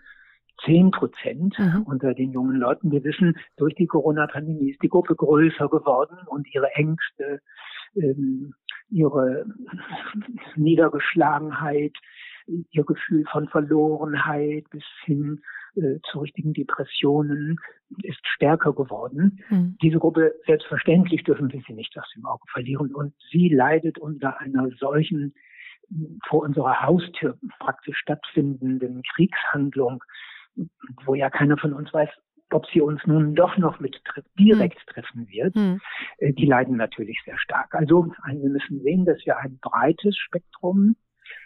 zehn 0.65 0.91
Prozent 0.91 1.59
mhm. 1.59 1.83
unter 1.83 2.15
den 2.15 2.33
jungen 2.33 2.57
Leuten. 2.57 2.91
Wir 2.91 3.05
wissen, 3.05 3.37
durch 3.57 3.75
die 3.75 3.87
Corona-Pandemie 3.87 4.71
ist 4.71 4.83
die 4.83 4.89
Gruppe 4.89 5.15
größer 5.15 5.69
geworden 5.69 6.17
und 6.27 6.53
ihre 6.55 6.73
Ängste, 6.75 7.41
ähm, 7.95 8.55
ihre 8.89 9.45
Niedergeschlagenheit, 10.57 11.93
ihr 12.47 12.85
Gefühl 12.85 13.25
von 13.31 13.49
Verlorenheit 13.49 14.71
bis 14.71 14.85
hin 15.05 15.43
äh, 15.75 15.99
zu 16.11 16.21
richtigen 16.21 16.53
Depressionen 16.53 17.59
ist 18.03 18.25
stärker 18.27 18.73
geworden. 18.73 19.41
Mhm. 19.51 19.77
Diese 19.83 19.99
Gruppe, 19.99 20.35
selbstverständlich 20.47 21.25
dürfen 21.25 21.53
wir 21.53 21.61
sie 21.67 21.75
nicht 21.75 21.99
aus 21.99 22.11
dem 22.15 22.25
Auge 22.25 22.45
verlieren. 22.51 22.95
Und 22.95 23.15
sie 23.31 23.49
leidet 23.49 23.99
unter 23.99 24.41
einer 24.41 24.71
solchen 24.79 25.35
vor 26.29 26.43
unserer 26.43 26.83
Haustür 26.83 27.39
praktisch 27.59 27.97
stattfindenden 27.99 29.03
Kriegshandlung, 29.15 30.03
wo 31.05 31.15
ja 31.15 31.31
keiner 31.31 31.57
von 31.57 31.73
uns 31.73 31.93
weiß, 31.93 32.09
ob 32.51 32.67
sie 32.73 32.81
uns 32.81 33.01
nun 33.07 33.35
doch 33.35 33.57
noch 33.57 33.81
mit 33.81 34.01
direkt 34.39 34.79
hm. 34.79 34.87
treffen 34.87 35.29
wird, 35.29 35.55
hm. 35.55 35.81
Äh, 36.19 36.33
die 36.33 36.47
leiden 36.47 36.77
natürlich 36.77 37.21
sehr 37.25 37.39
stark. 37.39 37.75
Also 37.75 38.13
wir 38.25 38.51
müssen 38.51 38.83
sehen, 38.83 39.05
dass 39.05 39.19
wir 39.25 39.39
ein 39.39 39.59
breites 39.61 40.17
Spektrum 40.17 40.97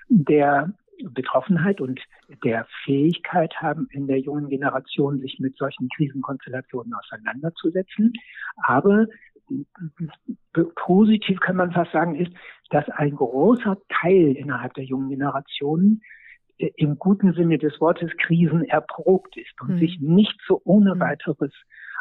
der 0.09 0.75
Betroffenheit 1.03 1.81
und 1.81 2.01
der 2.45 2.67
Fähigkeit 2.85 3.55
haben, 3.57 3.89
in 3.91 4.07
der 4.07 4.19
jungen 4.19 4.49
Generation 4.49 5.21
sich 5.21 5.39
mit 5.39 5.57
solchen 5.57 5.89
Krisenkonstellationen 5.97 6.93
auseinanderzusetzen. 6.93 8.13
Aber 8.57 9.07
positiv 10.77 11.41
kann 11.41 11.57
man 11.57 11.73
fast 11.73 11.93
sagen, 11.93 12.15
ist, 12.15 12.33
dass 12.71 12.89
ein 12.91 13.17
großer 13.17 13.77
Teil 14.01 14.37
innerhalb 14.37 14.75
der 14.75 14.85
jungen 14.85 15.11
Generation 15.11 16.03
äh, 16.59 16.71
im 16.77 16.99
guten 16.99 17.33
Sinne 17.35 17.59
des 17.59 17.81
Wortes 17.81 18.11
Krisen 18.19 18.65
erprobt 18.65 19.37
ist 19.37 19.61
und 19.61 19.75
mhm. 19.75 19.79
sich 19.79 19.99
nicht 20.01 20.39
so 20.47 20.61
ohne 20.65 20.93
hm. 20.93 21.01
weiteres 21.01 21.53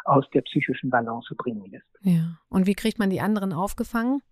aus 0.04 0.28
der 0.30 0.42
psychischen 0.42 0.90
Balance 0.90 1.34
bringen 1.34 1.70
lässt. 1.70 1.86
Ja. 2.00 2.38
Und 2.48 2.66
wie 2.66 2.74
kriegt 2.74 2.98
man 2.98 3.10
die 3.10 3.20
anderen 3.20 3.52
aufgefangen? 3.52 4.22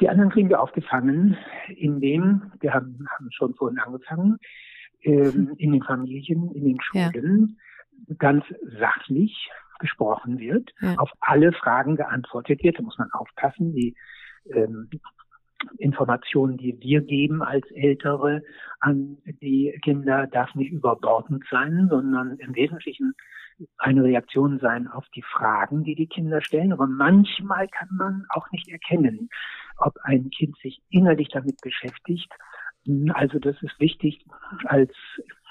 Die 0.00 0.08
anderen 0.08 0.30
kriegen 0.30 0.48
wir 0.48 0.60
aufgefangen, 0.60 1.36
indem, 1.68 2.52
wir 2.60 2.74
haben, 2.74 3.06
haben 3.10 3.30
schon 3.30 3.54
vorhin 3.54 3.78
angefangen, 3.78 4.38
ähm, 5.02 5.54
in 5.58 5.72
den 5.72 5.82
Familien, 5.82 6.50
in 6.52 6.64
den 6.64 6.80
Schulen 6.80 7.58
ja. 8.08 8.14
ganz 8.18 8.44
sachlich 8.78 9.48
gesprochen 9.78 10.38
wird, 10.38 10.72
ja. 10.80 10.94
auf 10.96 11.10
alle 11.20 11.52
Fragen 11.52 11.96
geantwortet 11.96 12.62
wird. 12.62 12.78
Da 12.78 12.82
muss 12.82 12.98
man 12.98 13.10
aufpassen, 13.12 13.72
die 13.74 13.96
ähm, 14.52 14.88
Informationen, 15.78 16.56
die 16.56 16.78
wir 16.80 17.00
geben 17.00 17.42
als 17.42 17.70
Ältere 17.70 18.42
an 18.80 19.18
die 19.24 19.78
Kinder, 19.82 20.26
darf 20.26 20.54
nicht 20.54 20.70
überbordend 20.70 21.44
sein, 21.50 21.88
sondern 21.90 22.36
im 22.38 22.54
Wesentlichen 22.54 23.14
eine 23.78 24.04
Reaktion 24.04 24.58
sein 24.58 24.86
auf 24.86 25.06
die 25.14 25.22
Fragen, 25.22 25.82
die 25.82 25.94
die 25.94 26.08
Kinder 26.08 26.42
stellen. 26.42 26.72
Aber 26.72 26.86
manchmal 26.86 27.68
kann 27.68 27.88
man 27.90 28.26
auch 28.28 28.50
nicht 28.50 28.68
erkennen, 28.68 29.30
ob 29.78 29.96
ein 30.02 30.30
Kind 30.30 30.56
sich 30.58 30.82
innerlich 30.90 31.28
damit 31.28 31.60
beschäftigt. 31.62 32.30
Also 33.14 33.38
das 33.38 33.60
ist 33.62 33.80
wichtig 33.80 34.24
als 34.64 34.92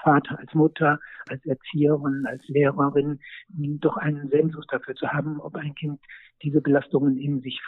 Vater, 0.06 0.38
als 0.38 0.54
Mutter, 0.54 1.00
als 1.28 1.44
Erzieherin, 1.46 2.26
als 2.28 2.48
Lehrerin, 2.48 3.20
doch 3.50 3.98
einen 3.98 4.30
Sensus 4.30 4.66
dafür 4.68 4.94
zu 4.94 5.08
haben, 5.08 5.42
ob 5.42 5.56
ein 5.56 5.74
Kind 5.74 6.00
diese 6.44 6.62
Belastungen 6.62 7.18
in 7.18 7.42
sich 7.42 7.60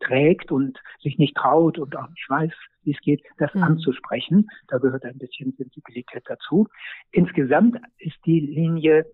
trägt 0.00 0.50
und 0.50 0.78
sich 1.00 1.18
nicht 1.18 1.36
traut 1.36 1.78
und 1.78 1.96
auch 1.96 2.08
nicht 2.08 2.28
weiß, 2.28 2.52
wie 2.82 2.90
es 2.90 3.00
geht, 3.00 3.22
das 3.38 3.54
mhm. 3.54 3.62
anzusprechen. 3.62 4.48
Da 4.66 4.78
gehört 4.78 5.04
ein 5.04 5.18
bisschen 5.18 5.52
Sensibilität 5.56 6.24
dazu. 6.26 6.66
Insgesamt 7.12 7.78
ist 7.98 8.18
die 8.26 8.40
Linie, 8.40 9.06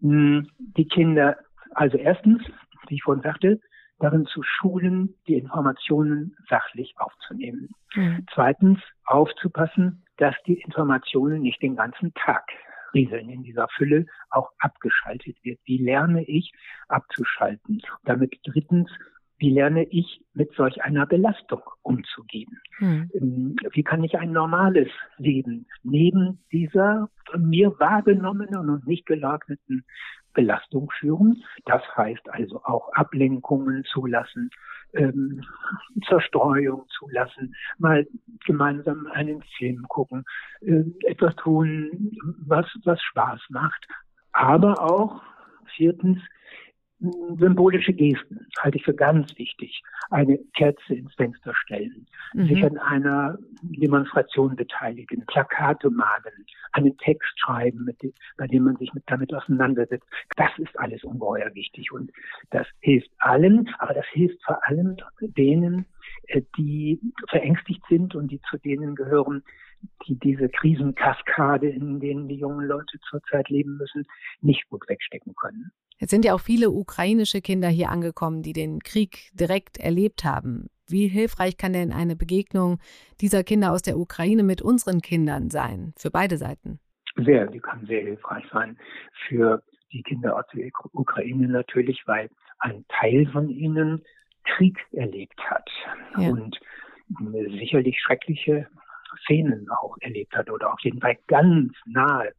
die 0.00 0.88
Kinder, 0.88 1.38
also 1.70 1.96
erstens, 1.96 2.42
wie 2.88 2.96
ich 2.96 3.02
vorhin 3.02 3.22
sagte, 3.22 3.60
darin 3.98 4.26
zu 4.26 4.42
schulen, 4.42 5.14
die 5.26 5.34
Informationen 5.34 6.36
sachlich 6.48 6.94
aufzunehmen. 6.96 7.70
Mhm. 7.94 8.26
Zweitens 8.34 8.80
aufzupassen, 9.04 10.04
dass 10.16 10.34
die 10.46 10.60
Informationen 10.60 11.42
nicht 11.42 11.62
den 11.62 11.76
ganzen 11.76 12.12
Tag 12.14 12.44
rieseln 12.94 13.28
in 13.28 13.42
dieser 13.42 13.68
Fülle, 13.76 14.06
auch 14.30 14.50
abgeschaltet 14.58 15.36
wird. 15.42 15.58
Wie 15.64 15.78
lerne 15.78 16.24
ich 16.24 16.52
abzuschalten? 16.88 17.82
Damit 18.04 18.38
drittens, 18.44 18.90
wie 19.38 19.50
lerne 19.50 19.84
ich 19.84 20.22
mit 20.32 20.52
solch 20.54 20.82
einer 20.82 21.06
Belastung 21.06 21.62
umzugehen? 21.82 22.60
Hm. 22.78 23.56
Wie 23.72 23.82
kann 23.82 24.04
ich 24.04 24.16
ein 24.16 24.32
normales 24.32 24.88
Leben 25.18 25.66
neben 25.82 26.44
dieser 26.52 27.10
von 27.30 27.48
mir 27.48 27.78
wahrgenommenen 27.80 28.70
und 28.70 28.86
nicht 28.86 29.06
geleugneten 29.06 29.84
Belastung 30.34 30.90
führen. 30.98 31.42
Das 31.64 31.82
heißt 31.96 32.28
also 32.28 32.60
auch 32.64 32.92
Ablenkungen 32.92 33.84
zulassen, 33.84 34.50
ähm, 34.92 35.42
Zerstreuung 36.06 36.86
zulassen, 36.98 37.54
mal 37.78 38.06
gemeinsam 38.44 39.06
einen 39.12 39.42
Film 39.58 39.86
gucken, 39.88 40.24
äh, 40.60 40.84
etwas 41.06 41.34
tun, 41.36 42.12
was, 42.46 42.66
was 42.84 43.00
Spaß 43.02 43.40
macht. 43.48 43.86
Aber 44.32 44.80
auch 44.80 45.22
viertens 45.76 46.20
symbolische 47.00 47.92
Gesten 47.92 48.46
halte 48.60 48.78
ich 48.78 48.84
für 48.84 48.94
ganz 48.94 49.36
wichtig. 49.36 49.82
Eine 50.10 50.38
Kerze 50.56 50.94
ins 50.94 51.14
Fenster 51.14 51.54
stellen, 51.54 52.06
mhm. 52.32 52.46
sich 52.46 52.64
an 52.64 52.78
einer 52.78 53.38
Demonstration 53.62 54.56
beteiligen, 54.56 55.24
Plakate 55.26 55.90
malen, 55.90 56.46
einen 56.72 56.96
Text 56.98 57.38
schreiben, 57.38 57.88
dem, 58.02 58.12
bei 58.36 58.46
dem 58.46 58.64
man 58.64 58.76
sich 58.76 58.92
mit, 58.94 59.04
damit 59.06 59.34
auseinandersetzt. 59.34 60.06
Das 60.36 60.50
ist 60.58 60.78
alles 60.78 61.04
ungeheuer 61.04 61.54
wichtig 61.54 61.92
und 61.92 62.10
das 62.50 62.66
hilft 62.80 63.10
allen, 63.18 63.68
aber 63.78 63.94
das 63.94 64.06
hilft 64.12 64.42
vor 64.44 64.58
allem 64.66 64.96
denen, 65.20 65.86
äh, 66.28 66.42
die 66.56 67.00
verängstigt 67.28 67.82
sind 67.88 68.14
und 68.14 68.28
die 68.28 68.40
zu 68.50 68.56
denen 68.58 68.94
gehören, 68.94 69.42
die 70.06 70.18
diese 70.18 70.48
Krisenkaskade, 70.48 71.68
in 71.68 72.00
denen 72.00 72.28
die 72.28 72.36
jungen 72.36 72.66
Leute 72.66 72.98
zurzeit 73.08 73.48
leben 73.48 73.76
müssen, 73.76 74.06
nicht 74.40 74.68
gut 74.68 74.88
wegstecken 74.88 75.34
können. 75.34 75.72
Jetzt 75.98 76.10
sind 76.10 76.24
ja 76.24 76.34
auch 76.34 76.40
viele 76.40 76.70
ukrainische 76.70 77.40
Kinder 77.40 77.68
hier 77.68 77.90
angekommen, 77.90 78.42
die 78.42 78.52
den 78.52 78.80
Krieg 78.80 79.30
direkt 79.34 79.78
erlebt 79.78 80.24
haben. 80.24 80.68
Wie 80.86 81.08
hilfreich 81.08 81.56
kann 81.56 81.72
denn 81.72 81.92
eine 81.92 82.16
Begegnung 82.16 82.78
dieser 83.20 83.42
Kinder 83.42 83.72
aus 83.72 83.82
der 83.82 83.96
Ukraine 83.96 84.42
mit 84.42 84.60
unseren 84.60 85.00
Kindern 85.00 85.50
sein, 85.50 85.94
für 85.96 86.10
beide 86.10 86.36
Seiten? 86.36 86.78
Sehr, 87.16 87.46
die 87.46 87.60
kann 87.60 87.86
sehr 87.86 88.02
hilfreich 88.02 88.44
sein. 88.52 88.76
Für 89.28 89.62
die 89.92 90.02
Kinder 90.02 90.36
aus 90.36 90.44
der 90.52 90.70
Ukraine 90.92 91.48
natürlich, 91.48 92.02
weil 92.06 92.28
ein 92.58 92.84
Teil 92.88 93.26
von 93.32 93.48
ihnen 93.48 94.02
Krieg 94.44 94.78
erlebt 94.92 95.40
hat 95.48 95.70
ja. 96.18 96.28
und 96.28 96.58
sicherlich 97.58 98.00
schreckliche 98.00 98.66
Szenen 99.22 99.68
auch 99.70 99.96
erlebt 100.00 100.34
hat 100.34 100.50
oder 100.50 100.72
auf 100.72 100.80
jeden 100.80 101.00
Fall 101.00 101.16
ganz 101.28 101.72
nahe 101.86 102.32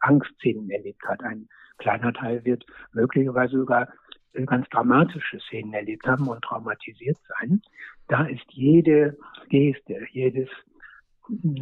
Angstszenen 0.00 0.70
erlebt 0.70 1.02
hat. 1.06 1.22
Ein 1.22 1.48
kleiner 1.80 2.12
Teil 2.12 2.44
wird 2.44 2.64
möglicherweise 2.92 3.58
sogar 3.58 3.88
ganz 4.46 4.68
dramatische 4.68 5.40
Szenen 5.40 5.72
erlebt 5.72 6.06
haben 6.06 6.28
und 6.28 6.42
traumatisiert 6.42 7.18
sein. 7.28 7.60
Da 8.08 8.24
ist 8.24 8.44
jede 8.50 9.16
Geste, 9.48 10.06
jedes 10.12 10.48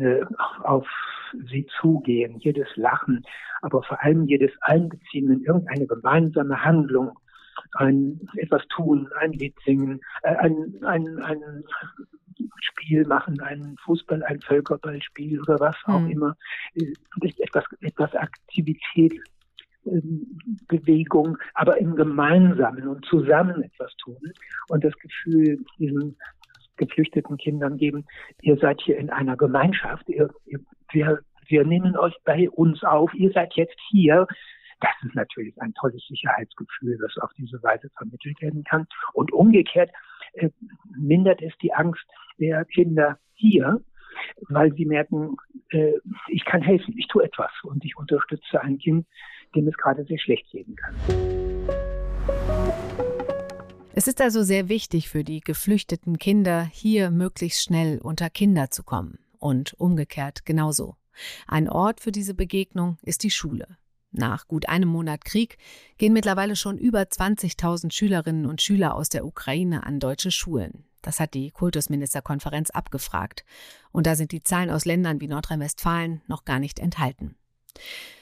äh, 0.01 0.25
auf 0.63 0.87
sie 1.51 1.67
zugehen, 1.81 2.39
jedes 2.39 2.69
Lachen, 2.77 3.25
aber 3.61 3.83
vor 3.83 4.03
allem 4.03 4.25
jedes 4.25 4.53
Einbeziehen 4.63 5.31
in 5.31 5.45
irgendeine 5.45 5.87
gemeinsame 5.87 6.65
Handlung, 6.65 7.19
ein 7.75 8.21
etwas 8.37 8.63
tun, 8.69 9.09
ein 9.19 9.33
Lied 9.33 9.55
singen, 9.65 10.01
äh, 10.23 10.37
ein, 10.37 10.79
ein, 10.85 11.19
ein 11.23 11.65
Spiel 12.61 13.07
machen, 13.07 13.41
ein 13.41 13.77
Fußball, 13.85 14.23
ein 14.25 14.41
Völkerballspiel 14.41 15.41
oder 15.41 15.59
was 15.61 15.77
auch 15.85 16.01
mhm. 16.01 16.11
immer, 16.11 16.37
äh, 16.75 16.93
etwas, 17.39 17.65
etwas 17.81 18.15
Aktivität 18.15 19.21
Bewegung, 19.85 21.39
aber 21.55 21.79
im 21.79 21.97
Gemeinsamen 21.97 22.89
und 22.89 23.05
zusammen 23.07 23.63
etwas 23.63 23.95
tun 23.97 24.21
und 24.69 24.85
das 24.85 24.95
Gefühl 24.99 25.65
diesen 25.79 26.17
geflüchteten 26.77 27.37
Kindern 27.37 27.77
geben, 27.77 28.07
ihr 28.43 28.57
seid 28.57 28.81
hier 28.81 28.99
in 28.99 29.11
einer 29.11 29.37
Gemeinschaft, 29.37 30.09
ihr, 30.09 30.31
ihr, 30.47 30.61
wir, 30.93 31.21
wir 31.47 31.65
nehmen 31.65 31.97
euch 31.97 32.15
bei 32.25 32.49
uns 32.51 32.83
auf, 32.85 33.13
ihr 33.15 33.31
seid 33.33 33.55
jetzt 33.55 33.79
hier. 33.91 34.27
Das 34.81 34.93
ist 35.05 35.15
natürlich 35.17 35.61
ein 35.61 35.75
tolles 35.75 36.07
Sicherheitsgefühl, 36.07 36.99
das 36.99 37.17
auf 37.19 37.31
diese 37.37 37.61
Weise 37.63 37.91
vermittelt 37.97 38.41
werden 38.41 38.63
kann. 38.63 38.87
Und 39.13 39.33
umgekehrt 39.33 39.91
äh, 40.35 40.51
mindert 40.97 41.43
es 41.43 41.53
die 41.61 41.75
Angst 41.75 42.07
der 42.39 42.65
Kinder 42.65 43.19
hier, 43.35 43.81
weil 44.49 44.73
sie 44.75 44.87
merken, 44.87 45.37
äh, 45.71 45.95
ich 46.29 46.45
kann 46.45 46.63
helfen, 46.63 46.95
ich 46.97 47.09
tue 47.09 47.25
etwas 47.25 47.51
und 47.65 47.85
ich 47.85 47.97
unterstütze 47.97 48.61
ein 48.61 48.79
Kind 48.79 49.07
dem 49.55 49.69
es 49.69 49.77
gerade 49.77 50.05
sehr 50.05 50.19
schlecht 50.19 50.51
gehen 50.51 50.77
kann. 50.77 50.95
Es 53.95 54.07
ist 54.07 54.21
also 54.21 54.45
sehr 54.45 54.69
wichtig 54.69 55.09
für 55.09 55.25
die 55.25 55.41
geflüchteten 55.41 56.19
Kinder, 56.19 56.69
hier 56.73 57.11
möglichst 57.11 57.65
schnell 57.65 57.99
unter 57.99 58.31
Kinder 58.31 58.71
zu 58.71 58.85
kommen. 58.85 59.19
Und 59.41 59.75
umgekehrt 59.75 60.45
genauso. 60.45 60.97
Ein 61.47 61.69
Ort 61.69 62.01
für 62.01 62.13
diese 62.13 62.35
Begegnung 62.35 62.99
ist 63.03 63.23
die 63.25 63.31
Schule. 63.31 63.67
Nach 64.11 64.49
gut 64.49 64.69
einem 64.69 64.89
Monat 64.89 65.25
Krieg 65.25 65.59
gehen 65.99 66.13
mittlerweile 66.13 66.57
schon 66.57 66.79
über 66.79 67.01
20.000 67.01 67.93
Schülerinnen 67.93 68.47
und 68.47 68.63
Schüler 68.63 68.95
aus 68.95 69.09
der 69.09 69.27
Ukraine 69.27 69.85
an 69.85 70.01
deutsche 70.01 70.31
Schulen. 70.31 70.85
Das 71.03 71.21
hat 71.21 71.35
die 71.35 71.51
Kultusministerkonferenz 71.51 72.71
abgefragt. 72.71 73.45
Und 73.93 74.07
da 74.07 74.15
sind 74.15 74.33
die 74.33 74.43
Zahlen 74.43 74.71
aus 74.71 74.85
Ländern 74.85 75.21
wie 75.21 75.29
Nordrhein-Westfalen 75.29 76.23
noch 76.27 76.45
gar 76.45 76.59
nicht 76.59 76.79
enthalten. 76.79 77.37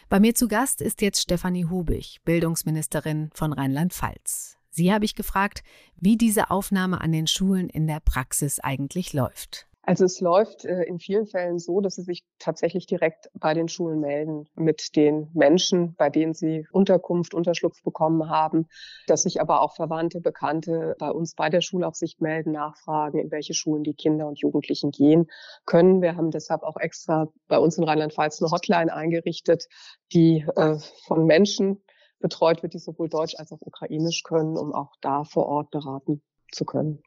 Bei 0.09 0.21
mir 0.21 0.35
zu 0.35 0.49
Gast 0.49 0.81
ist 0.81 1.03
jetzt 1.03 1.21
Stefanie 1.21 1.66
Hubig, 1.66 2.21
Bildungsministerin 2.25 3.31
von 3.35 3.53
Rheinland-Pfalz. 3.53 4.57
Sie 4.71 4.92
habe 4.92 5.05
ich 5.05 5.14
gefragt, 5.14 5.62
wie 5.97 6.16
diese 6.16 6.51
Aufnahme 6.51 7.01
an 7.01 7.11
den 7.11 7.27
Schulen 7.27 7.69
in 7.69 7.87
der 7.87 8.01
Praxis 8.01 8.61
eigentlich 8.61 9.12
läuft. 9.12 9.66
Also 9.87 10.05
es 10.05 10.20
läuft 10.20 10.64
äh, 10.64 10.83
in 10.83 10.99
vielen 10.99 11.27
Fällen 11.27 11.61
so, 11.61 11.81
dass 11.81 11.94
sie 11.94 12.03
sich 12.03 12.25
tatsächlich 12.40 12.87
direkt 12.87 13.31
bei 13.35 13.55
den 13.55 13.68
Schulen 13.68 14.01
melden 14.01 14.49
mit 14.57 14.96
den 14.96 15.31
Menschen, 15.33 15.94
bei 15.94 16.11
denen 16.11 16.35
sie 16.35 16.66
Unterkunft, 16.72 17.35
Unterschlupf 17.35 17.81
bekommen 17.85 18.29
haben, 18.29 18.66
dass 19.07 19.22
sich 19.22 19.40
aber 19.40 19.62
auch 19.62 19.77
Verwandte, 19.77 20.20
Bekannte 20.20 20.96
bei 20.99 21.09
uns 21.09 21.37
bei 21.37 21.51
der 21.51 21.61
Schulaufsicht 21.61 22.20
melden, 22.20 22.51
nachfragen, 22.51 23.20
in 23.20 23.31
welche 23.31 23.55
Schulen 23.55 23.85
die 23.85 23.94
Kinder 23.94 24.27
und 24.27 24.40
Jugendlichen 24.40 24.90
gehen 24.90 25.29
können. 25.66 26.03
Wir 26.03 26.16
haben 26.16 26.33
deshalb 26.33 26.64
auch 26.64 26.77
extra 26.79 27.29
bei 27.46 27.61
uns 27.61 27.79
in 27.79 27.85
Rheinland-Pfalz 27.85 28.42
eine 28.42 28.51
Hotline 28.51 28.92
eingerichtet, 28.92 29.68
die 30.12 30.44
äh, 30.57 30.79
von 31.07 31.27
Menschen 31.27 31.81
betreut 32.18 32.64
wird, 32.64 32.75
die 32.75 32.79
sowohl 32.79 33.09
Deutsch 33.09 33.37
als 33.37 33.53
auch 33.53 33.61
Ukrainisch 33.61 34.25
können, 34.25 34.57
um 34.59 34.75
auch 34.75 34.94
da 35.01 35.22
vor 35.22 35.46
Ort 35.46 35.70
beraten 35.70 36.22
zu 36.51 36.64
können. 36.64 37.05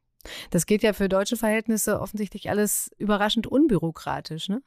Das 0.49 0.65
geht 0.65 0.84
ja 0.84 0.93
für 0.93 1.10
deutsche 1.10 1.38
Verhältnisse 1.38 1.99
offensichtlich 2.01 2.49
alles 2.49 2.91
überraschend 2.97 3.47
unbürokratisch, 3.47 4.49
ne? 4.49 4.62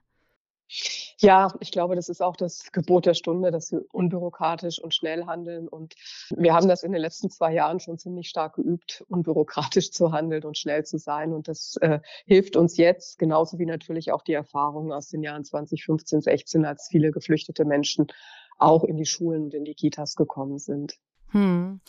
Ja, 1.18 1.54
ich 1.60 1.70
glaube, 1.70 1.96
das 1.96 2.08
ist 2.08 2.22
auch 2.22 2.34
das 2.34 2.72
Gebot 2.72 3.04
der 3.04 3.12
Stunde, 3.12 3.50
dass 3.50 3.72
wir 3.72 3.84
unbürokratisch 3.92 4.78
und 4.78 4.94
schnell 4.94 5.26
handeln. 5.26 5.68
Und 5.68 5.94
wir 6.30 6.54
haben 6.54 6.66
das 6.66 6.82
in 6.82 6.92
den 6.92 7.00
letzten 7.00 7.30
zwei 7.30 7.52
Jahren 7.52 7.78
schon 7.78 7.98
ziemlich 7.98 8.28
stark 8.28 8.54
geübt, 8.54 9.04
unbürokratisch 9.08 9.90
zu 9.90 10.12
handeln 10.12 10.44
und 10.44 10.56
schnell 10.56 10.84
zu 10.84 10.98
sein. 10.98 11.34
Und 11.34 11.48
das 11.48 11.76
äh, 11.82 12.00
hilft 12.24 12.56
uns 12.56 12.78
jetzt, 12.78 13.18
genauso 13.18 13.58
wie 13.58 13.66
natürlich 13.66 14.12
auch 14.12 14.22
die 14.22 14.32
Erfahrungen 14.32 14.92
aus 14.92 15.08
den 15.08 15.22
Jahren 15.22 15.44
2015, 15.44 16.22
16, 16.22 16.64
als 16.64 16.88
viele 16.88 17.10
geflüchtete 17.10 17.66
Menschen 17.66 18.06
auch 18.58 18.84
in 18.84 18.96
die 18.96 19.06
Schulen 19.06 19.44
und 19.44 19.54
in 19.54 19.64
die 19.64 19.74
Kitas 19.74 20.16
gekommen 20.16 20.58
sind. 20.58 20.98
Hm. 21.32 21.80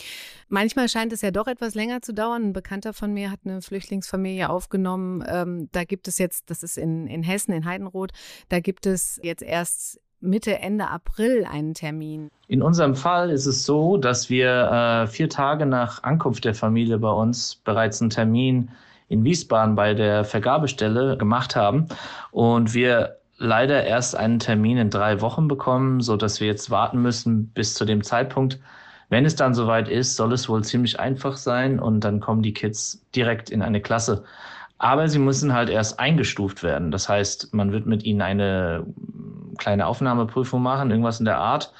Manchmal 0.49 0.89
scheint 0.89 1.13
es 1.13 1.21
ja 1.21 1.31
doch 1.31 1.47
etwas 1.47 1.75
länger 1.75 2.01
zu 2.01 2.13
dauern. 2.13 2.43
Ein 2.43 2.53
Bekannter 2.53 2.93
von 2.93 3.13
mir 3.13 3.31
hat 3.31 3.41
eine 3.45 3.61
Flüchtlingsfamilie 3.61 4.49
aufgenommen. 4.49 5.23
Ähm, 5.27 5.69
da 5.71 5.83
gibt 5.83 6.07
es 6.07 6.17
jetzt, 6.17 6.49
das 6.49 6.63
ist 6.63 6.77
in, 6.77 7.07
in 7.07 7.23
Hessen, 7.23 7.53
in 7.53 7.65
Heidenroth, 7.65 8.11
da 8.49 8.59
gibt 8.59 8.85
es 8.85 9.19
jetzt 9.23 9.43
erst 9.43 9.99
Mitte, 10.23 10.59
Ende 10.59 10.87
April 10.87 11.45
einen 11.45 11.73
Termin. 11.73 12.29
In 12.47 12.61
unserem 12.61 12.95
Fall 12.95 13.29
ist 13.29 13.45
es 13.45 13.65
so, 13.65 13.97
dass 13.97 14.29
wir 14.29 15.03
äh, 15.03 15.07
vier 15.07 15.29
Tage 15.29 15.65
nach 15.65 16.03
Ankunft 16.03 16.45
der 16.45 16.55
Familie 16.55 16.97
bei 16.97 17.11
uns 17.11 17.55
bereits 17.55 18.01
einen 18.01 18.09
Termin 18.09 18.71
in 19.09 19.25
Wiesbaden 19.25 19.75
bei 19.75 19.93
der 19.93 20.23
Vergabestelle 20.23 21.17
gemacht 21.17 21.55
haben 21.55 21.87
und 22.31 22.73
wir 22.73 23.17
leider 23.37 23.83
erst 23.83 24.15
einen 24.15 24.39
Termin 24.39 24.77
in 24.77 24.89
drei 24.89 25.19
Wochen 25.19 25.47
bekommen, 25.47 25.99
so 25.99 26.15
dass 26.15 26.39
wir 26.39 26.47
jetzt 26.47 26.69
warten 26.71 27.01
müssen 27.01 27.49
bis 27.49 27.73
zu 27.73 27.83
dem 27.83 28.03
Zeitpunkt, 28.03 28.59
wenn 29.13 29.25
es 29.25 29.35
dann 29.35 29.53
soweit 29.53 29.89
ist, 29.89 30.15
soll 30.15 30.33
es 30.33 30.49
wohl 30.49 30.63
ziemlich 30.63 30.99
einfach 30.99 31.37
sein 31.37 31.79
und 31.79 31.99
dann 31.99 32.19
kommen 32.19 32.41
die 32.41 32.51
Kids 32.51 33.05
direkt 33.15 33.51
in 33.51 33.61
eine 33.61 33.79
Klasse. 33.79 34.23
Aber 34.79 35.07
sie 35.07 35.19
müssen 35.19 35.53
halt 35.53 35.69
erst 35.69 35.99
eingestuft 35.99 36.63
werden. 36.63 36.89
Das 36.89 37.07
heißt, 37.07 37.53
man 37.53 37.71
wird 37.71 37.85
mit 37.85 38.03
ihnen 38.03 38.23
eine 38.23 38.87
kleine 39.59 39.85
Aufnahmeprüfung 39.85 40.63
machen, 40.63 40.89
irgendwas 40.89 41.19
in 41.19 41.25
der 41.25 41.37
Art. 41.37 41.71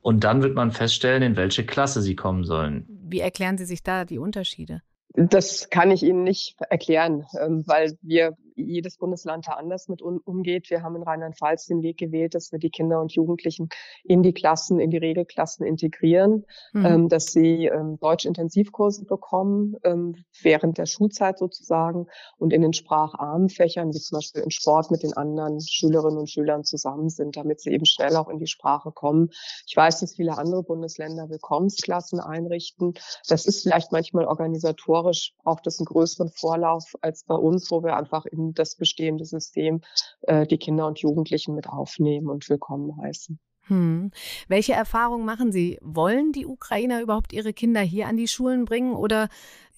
Und 0.00 0.22
dann 0.22 0.44
wird 0.44 0.54
man 0.54 0.70
feststellen, 0.70 1.24
in 1.24 1.36
welche 1.36 1.66
Klasse 1.66 2.02
sie 2.02 2.14
kommen 2.14 2.44
sollen. 2.44 2.86
Wie 2.88 3.18
erklären 3.18 3.58
Sie 3.58 3.64
sich 3.64 3.82
da 3.82 4.04
die 4.04 4.20
Unterschiede? 4.20 4.80
Das 5.08 5.70
kann 5.70 5.90
ich 5.90 6.04
Ihnen 6.04 6.22
nicht 6.22 6.54
erklären, 6.70 7.26
ähm, 7.40 7.64
weil 7.66 7.98
wir 8.00 8.36
jedes 8.56 8.96
Bundesland 8.96 9.46
da 9.46 9.52
anders 9.52 9.88
mit 9.88 10.02
umgeht. 10.02 10.70
Wir 10.70 10.82
haben 10.82 10.96
in 10.96 11.02
Rheinland-Pfalz 11.02 11.66
den 11.66 11.82
Weg 11.82 11.98
gewählt, 11.98 12.34
dass 12.34 12.52
wir 12.52 12.58
die 12.58 12.70
Kinder 12.70 13.00
und 13.00 13.12
Jugendlichen 13.12 13.68
in 14.04 14.22
die 14.22 14.32
Klassen, 14.32 14.80
in 14.80 14.90
die 14.90 14.96
Regelklassen 14.96 15.66
integrieren, 15.66 16.44
mhm. 16.72 16.86
ähm, 16.86 17.08
dass 17.08 17.32
sie 17.32 17.66
ähm, 17.66 17.98
Deutsch-Intensivkurse 18.00 19.04
bekommen 19.04 19.76
ähm, 19.84 20.24
während 20.42 20.78
der 20.78 20.86
Schulzeit 20.86 21.38
sozusagen 21.38 22.06
und 22.38 22.52
in 22.52 22.62
den 22.62 22.72
spracharmen 22.72 23.48
Fächern, 23.48 23.92
wie 23.92 23.98
zum 23.98 24.18
Beispiel 24.18 24.42
in 24.42 24.50
Sport, 24.50 24.90
mit 24.90 25.02
den 25.02 25.12
anderen 25.14 25.60
Schülerinnen 25.60 26.18
und 26.18 26.30
Schülern 26.30 26.64
zusammen 26.64 27.08
sind, 27.08 27.36
damit 27.36 27.60
sie 27.60 27.70
eben 27.70 27.86
schnell 27.86 28.16
auch 28.16 28.28
in 28.28 28.38
die 28.38 28.46
Sprache 28.46 28.90
kommen. 28.92 29.30
Ich 29.66 29.76
weiß, 29.76 30.00
dass 30.00 30.14
viele 30.14 30.38
andere 30.38 30.62
Bundesländer 30.62 31.28
Willkommensklassen 31.28 32.20
einrichten. 32.20 32.94
Das 33.28 33.46
ist 33.46 33.62
vielleicht 33.62 33.92
manchmal 33.92 34.26
organisatorisch, 34.26 35.34
braucht 35.42 35.66
es 35.66 35.78
einen 35.78 35.86
größeren 35.86 36.30
Vorlauf 36.30 36.94
als 37.00 37.24
bei 37.24 37.34
uns, 37.34 37.70
wo 37.70 37.82
wir 37.82 37.96
einfach 37.96 38.26
das 38.54 38.76
bestehende 38.76 39.24
System 39.24 39.80
äh, 40.22 40.46
die 40.46 40.58
Kinder 40.58 40.86
und 40.86 40.98
Jugendlichen 40.98 41.54
mit 41.54 41.68
aufnehmen 41.68 42.28
und 42.28 42.48
willkommen 42.48 42.96
heißen. 43.02 43.38
Hm. 43.68 44.12
Welche 44.46 44.74
Erfahrungen 44.74 45.24
machen 45.24 45.50
Sie? 45.50 45.78
Wollen 45.82 46.30
die 46.32 46.46
Ukrainer 46.46 47.00
überhaupt 47.00 47.32
ihre 47.32 47.52
Kinder 47.52 47.80
hier 47.80 48.06
an 48.06 48.16
die 48.16 48.28
Schulen 48.28 48.64
bringen 48.64 48.94
oder 48.94 49.28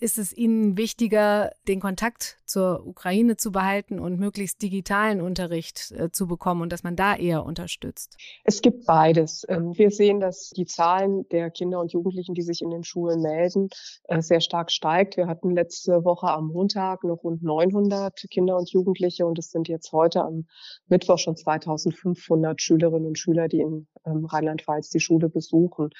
ist 0.00 0.18
es 0.18 0.32
Ihnen 0.32 0.76
wichtiger, 0.76 1.52
den 1.66 1.80
Kontakt 1.80 2.38
zur 2.44 2.86
Ukraine 2.86 3.36
zu 3.36 3.52
behalten 3.52 3.98
und 3.98 4.18
möglichst 4.18 4.62
digitalen 4.62 5.20
Unterricht 5.20 5.92
äh, 5.92 6.10
zu 6.10 6.26
bekommen 6.26 6.62
und 6.62 6.72
dass 6.72 6.82
man 6.82 6.96
da 6.96 7.16
eher 7.16 7.44
unterstützt? 7.44 8.16
Es 8.44 8.62
gibt 8.62 8.86
beides. 8.86 9.44
Ähm, 9.48 9.76
wir 9.76 9.90
sehen, 9.90 10.20
dass 10.20 10.50
die 10.50 10.66
Zahlen 10.66 11.28
der 11.30 11.50
Kinder 11.50 11.80
und 11.80 11.92
Jugendlichen, 11.92 12.34
die 12.34 12.42
sich 12.42 12.62
in 12.62 12.70
den 12.70 12.84
Schulen 12.84 13.20
melden, 13.20 13.68
äh, 14.04 14.22
sehr 14.22 14.40
stark 14.40 14.70
steigt. 14.70 15.16
Wir 15.16 15.26
hatten 15.26 15.50
letzte 15.50 16.04
Woche 16.04 16.28
am 16.28 16.48
Montag 16.48 17.04
noch 17.04 17.24
rund 17.24 17.42
900 17.42 18.26
Kinder 18.30 18.56
und 18.56 18.70
Jugendliche 18.70 19.26
und 19.26 19.38
es 19.38 19.50
sind 19.50 19.68
jetzt 19.68 19.92
heute 19.92 20.22
am 20.22 20.46
Mittwoch 20.86 21.18
schon 21.18 21.36
2500 21.36 22.62
Schülerinnen 22.62 23.08
und 23.08 23.18
Schüler, 23.18 23.48
die 23.48 23.60
in 23.60 23.88
ähm, 24.06 24.24
Rheinland-Pfalz 24.24 24.90
die 24.90 25.00
Schule 25.00 25.28
besuchen. 25.28 25.90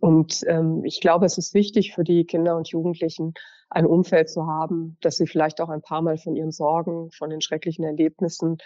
Und 0.00 0.42
ähm, 0.46 0.82
ich 0.84 1.00
glaube, 1.00 1.26
es 1.26 1.38
ist 1.38 1.54
wichtig 1.54 1.94
für 1.94 2.04
die 2.04 2.24
Kinder 2.24 2.56
und 2.56 2.68
Jugendlichen, 2.68 3.34
ein 3.70 3.86
Umfeld 3.86 4.30
zu 4.30 4.46
haben, 4.46 4.96
dass 5.00 5.16
sie 5.16 5.26
vielleicht 5.26 5.60
auch 5.60 5.68
ein 5.68 5.82
paar 5.82 6.02
Mal 6.02 6.18
von 6.18 6.36
ihren 6.36 6.52
Sorgen, 6.52 7.10
von 7.10 7.30
den 7.30 7.40
schrecklichen 7.40 7.84
Erlebnissen 7.84 8.58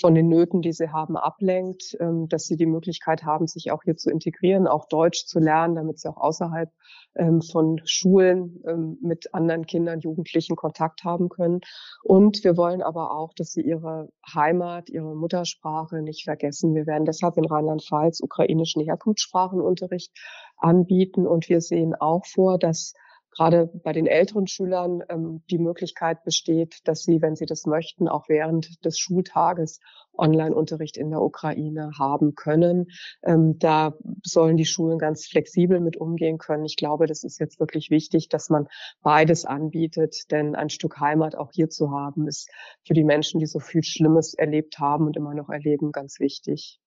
von 0.00 0.14
den 0.14 0.28
Nöten, 0.28 0.62
die 0.62 0.72
sie 0.72 0.90
haben, 0.90 1.16
ablenkt, 1.16 1.96
ähm, 2.00 2.28
dass 2.28 2.44
sie 2.44 2.56
die 2.56 2.66
Möglichkeit 2.66 3.24
haben, 3.24 3.46
sich 3.46 3.70
auch 3.70 3.82
hier 3.84 3.96
zu 3.96 4.10
integrieren, 4.10 4.66
auch 4.66 4.86
Deutsch 4.88 5.26
zu 5.26 5.38
lernen, 5.38 5.74
damit 5.74 5.98
sie 5.98 6.08
auch 6.08 6.16
außerhalb 6.16 6.70
ähm, 7.14 7.42
von 7.42 7.80
Schulen 7.84 8.62
ähm, 8.66 8.98
mit 9.02 9.34
anderen 9.34 9.66
Kindern, 9.66 10.00
Jugendlichen 10.00 10.56
Kontakt 10.56 11.04
haben 11.04 11.28
können. 11.28 11.60
Und 12.02 12.42
wir 12.44 12.56
wollen 12.56 12.82
aber 12.82 13.16
auch, 13.16 13.32
dass 13.34 13.52
sie 13.52 13.62
ihre 13.62 14.08
Heimat, 14.34 14.88
ihre 14.88 15.14
Muttersprache 15.14 16.02
nicht 16.02 16.24
vergessen. 16.24 16.74
Wir 16.74 16.86
werden 16.86 17.04
deshalb 17.04 17.36
in 17.36 17.44
Rheinland-Pfalz 17.44 18.20
ukrainischen 18.20 18.82
Herkunftssprachenunterricht 18.82 20.12
anbieten 20.56 21.26
und 21.26 21.48
wir 21.48 21.60
sehen 21.60 21.94
auch 21.94 22.24
vor, 22.26 22.58
dass 22.58 22.94
gerade 23.32 23.66
bei 23.82 23.92
den 23.92 24.06
älteren 24.06 24.46
Schülern 24.46 25.02
ähm, 25.08 25.42
die 25.50 25.58
Möglichkeit 25.58 26.24
besteht, 26.24 26.86
dass 26.86 27.02
sie, 27.02 27.22
wenn 27.22 27.36
sie 27.36 27.46
das 27.46 27.66
möchten, 27.66 28.08
auch 28.08 28.28
während 28.28 28.84
des 28.84 28.98
Schultages 28.98 29.80
Online-Unterricht 30.14 30.96
in 30.98 31.10
der 31.10 31.22
Ukraine 31.22 31.90
haben 31.98 32.34
können. 32.34 32.88
Ähm, 33.22 33.58
da 33.58 33.94
sollen 34.22 34.56
die 34.56 34.66
Schulen 34.66 34.98
ganz 34.98 35.26
flexibel 35.26 35.80
mit 35.80 35.96
umgehen 35.96 36.38
können. 36.38 36.64
Ich 36.64 36.76
glaube, 36.76 37.06
das 37.06 37.24
ist 37.24 37.40
jetzt 37.40 37.60
wirklich 37.60 37.90
wichtig, 37.90 38.28
dass 38.28 38.50
man 38.50 38.68
beides 39.02 39.44
anbietet, 39.44 40.30
denn 40.30 40.54
ein 40.54 40.70
Stück 40.70 41.00
Heimat 41.00 41.34
auch 41.34 41.50
hier 41.52 41.70
zu 41.70 41.90
haben, 41.90 42.28
ist 42.28 42.50
für 42.86 42.94
die 42.94 43.04
Menschen, 43.04 43.40
die 43.40 43.46
so 43.46 43.58
viel 43.58 43.82
Schlimmes 43.82 44.34
erlebt 44.34 44.78
haben 44.78 45.06
und 45.06 45.16
immer 45.16 45.34
noch 45.34 45.48
erleben, 45.48 45.92
ganz 45.92 46.20
wichtig. 46.20 46.81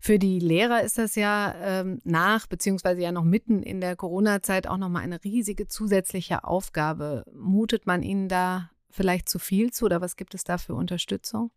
Für 0.00 0.18
die 0.18 0.38
Lehrer 0.38 0.82
ist 0.82 0.98
das 0.98 1.14
ja 1.14 1.54
ähm, 1.62 1.98
nach, 2.04 2.46
beziehungsweise 2.46 3.00
ja 3.00 3.10
noch 3.10 3.24
mitten 3.24 3.62
in 3.62 3.80
der 3.80 3.96
Corona-Zeit 3.96 4.66
auch 4.66 4.76
nochmal 4.76 5.02
eine 5.02 5.22
riesige 5.24 5.66
zusätzliche 5.66 6.44
Aufgabe. 6.44 7.24
Mutet 7.32 7.86
man 7.86 8.02
ihnen 8.02 8.28
da 8.28 8.70
vielleicht 8.90 9.28
zu 9.28 9.38
viel 9.38 9.72
zu 9.72 9.86
oder 9.86 10.00
was 10.00 10.16
gibt 10.16 10.34
es 10.34 10.44
da 10.44 10.58
für 10.58 10.74
Unterstützung? 10.74 11.50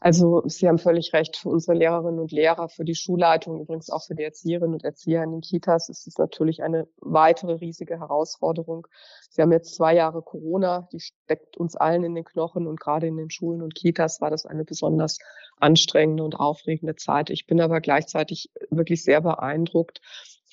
Also 0.00 0.42
Sie 0.46 0.68
haben 0.68 0.78
völlig 0.78 1.12
recht, 1.12 1.36
für 1.36 1.48
unsere 1.48 1.76
Lehrerinnen 1.76 2.20
und 2.20 2.30
Lehrer, 2.30 2.68
für 2.68 2.84
die 2.84 2.94
Schulleitung, 2.94 3.60
übrigens 3.60 3.90
auch 3.90 4.04
für 4.04 4.14
die 4.14 4.22
Erzieherinnen 4.22 4.74
und 4.74 4.84
Erzieher 4.84 5.24
in 5.24 5.32
den 5.32 5.40
Kitas 5.40 5.88
ist 5.88 6.06
es 6.06 6.18
natürlich 6.18 6.62
eine 6.62 6.86
weitere 6.98 7.54
riesige 7.54 7.98
Herausforderung. 7.98 8.86
Sie 9.30 9.42
haben 9.42 9.50
jetzt 9.50 9.74
zwei 9.74 9.94
Jahre 9.94 10.22
Corona, 10.22 10.88
die 10.92 11.00
steckt 11.00 11.56
uns 11.56 11.74
allen 11.74 12.04
in 12.04 12.14
den 12.14 12.24
Knochen 12.24 12.68
und 12.68 12.78
gerade 12.78 13.08
in 13.08 13.16
den 13.16 13.30
Schulen 13.30 13.60
und 13.60 13.74
Kitas 13.74 14.20
war 14.20 14.30
das 14.30 14.46
eine 14.46 14.64
besonders 14.64 15.18
anstrengende 15.56 16.22
und 16.22 16.36
aufregende 16.38 16.94
Zeit. 16.94 17.30
Ich 17.30 17.46
bin 17.46 17.60
aber 17.60 17.80
gleichzeitig 17.80 18.50
wirklich 18.70 19.02
sehr 19.02 19.20
beeindruckt 19.20 20.00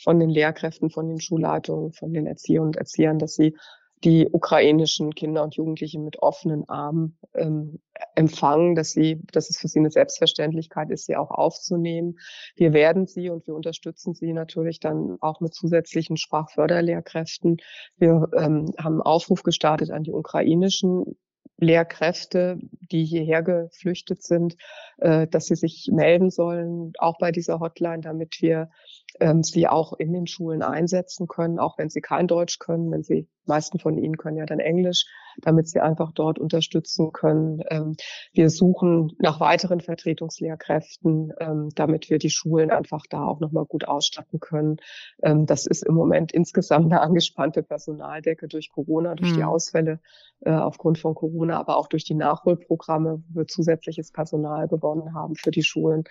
von 0.04 0.20
den 0.20 0.30
Lehrkräften, 0.30 0.90
von 0.90 1.08
den 1.08 1.22
Schulleitungen, 1.22 1.94
von 1.94 2.14
den 2.14 2.26
Erziehern 2.26 2.66
und 2.66 2.78
Erziehern, 2.78 3.20
dass 3.20 3.36
sie 3.36 3.56
die 4.04 4.28
ukrainischen 4.32 5.16
Kinder 5.16 5.44
und 5.44 5.56
Jugendliche 5.56 6.00
mit 6.00 6.20
offenen 6.20 6.68
Armen 6.70 7.18
ähm, 7.34 7.80
empfangen, 8.14 8.76
dass 8.76 8.92
sie, 8.92 9.22
dass 9.32 9.50
es 9.50 9.58
für 9.58 9.68
sie 9.68 9.80
eine 9.80 9.90
Selbstverständlichkeit 9.90 10.92
ist, 10.92 11.06
sie 11.06 11.16
auch 11.16 11.32
aufzunehmen. 11.32 12.20
Wir 12.56 12.74
werden 12.74 13.08
sie 13.08 13.30
und 13.30 13.48
wir 13.48 13.56
unterstützen 13.56 14.14
sie 14.14 14.34
natürlich 14.34 14.80
dann 14.80 15.18
auch 15.22 15.40
mit 15.40 15.54
zusätzlichen 15.54 16.18
Sprachförderlehrkräften. 16.18 17.58
Wir 17.98 18.30
ähm, 18.36 18.74
haben 18.78 18.96
einen 18.96 19.02
Aufruf 19.02 19.44
gestartet 19.44 19.92
an 19.92 20.04
die 20.04 20.12
ukrainischen 20.12 21.16
Lehrkräfte, 21.58 22.60
die 22.92 23.06
hierher 23.06 23.42
geflüchtet 23.42 24.24
sind, 24.24 24.58
äh, 24.98 25.26
dass 25.28 25.46
sie 25.46 25.56
sich 25.56 25.90
melden 25.92 26.30
sollen, 26.30 26.92
auch 26.98 27.18
bei 27.18 27.32
dieser 27.32 27.60
Hotline, 27.60 28.02
damit 28.02 28.42
wir 28.42 28.70
ähm, 29.20 29.44
sie 29.44 29.68
auch 29.68 29.94
in 29.94 30.14
den 30.14 30.28
Schulen 30.28 30.62
einsetzen 30.62 31.28
können, 31.28 31.60
auch 31.60 31.78
wenn 31.78 31.90
sie 31.90 32.02
kein 32.02 32.28
Deutsch 32.28 32.60
können, 32.60 32.92
wenn 32.92 33.04
sie 33.04 33.28
meisten 33.48 33.80
von 33.80 33.98
ihnen 33.98 34.18
können 34.18 34.38
ja 34.38 34.46
dann 34.46 34.60
Englisch, 34.60 35.06
damit 35.42 35.68
sie 35.68 35.80
einfach 35.80 36.12
dort 36.14 36.40
unterstützen 36.40 37.12
können. 37.12 37.62
Ähm, 37.70 37.96
wir 38.34 38.50
suchen 38.50 39.12
nach 39.20 39.40
weiteren 39.40 39.82
Vertretungslehrkräften, 39.82 41.34
ähm, 41.40 41.70
damit 41.76 42.10
wir 42.10 42.18
die 42.18 42.30
Schulen 42.30 42.72
einfach 42.72 43.04
da 43.10 43.26
auch 43.26 43.40
nochmal 43.40 43.66
gut 43.66 43.88
ausstatten 43.88 44.40
können. 44.40 44.78
Ähm, 45.22 45.46
das 45.46 45.66
ist 45.66 45.86
im 45.86 45.96
Moment 45.96 46.32
insgesamt 46.32 46.86
eine 46.86 47.02
angespannte 47.02 47.64
Personaldecke 47.64 48.48
durch 48.48 48.72
Corona, 48.72 49.16
durch 49.16 49.32
mhm. 49.32 49.36
die 49.36 49.44
Ausfälle 49.44 50.00
äh, 50.42 50.52
aufgrund 50.52 50.98
von 50.98 51.16
Corona, 51.16 51.60
aber 51.60 51.78
auch 51.78 51.88
durch 51.88 52.06
die 52.06 52.16
Nachholprogramme, 52.16 53.24
wo 53.28 53.40
wir 53.40 53.48
zusätzliches 53.48 54.12
Personal 54.12 54.68
gewonnen 54.68 55.14
haben 55.14 55.36
für 55.36 55.52
die 55.52 55.64
Schulen. 55.64 56.04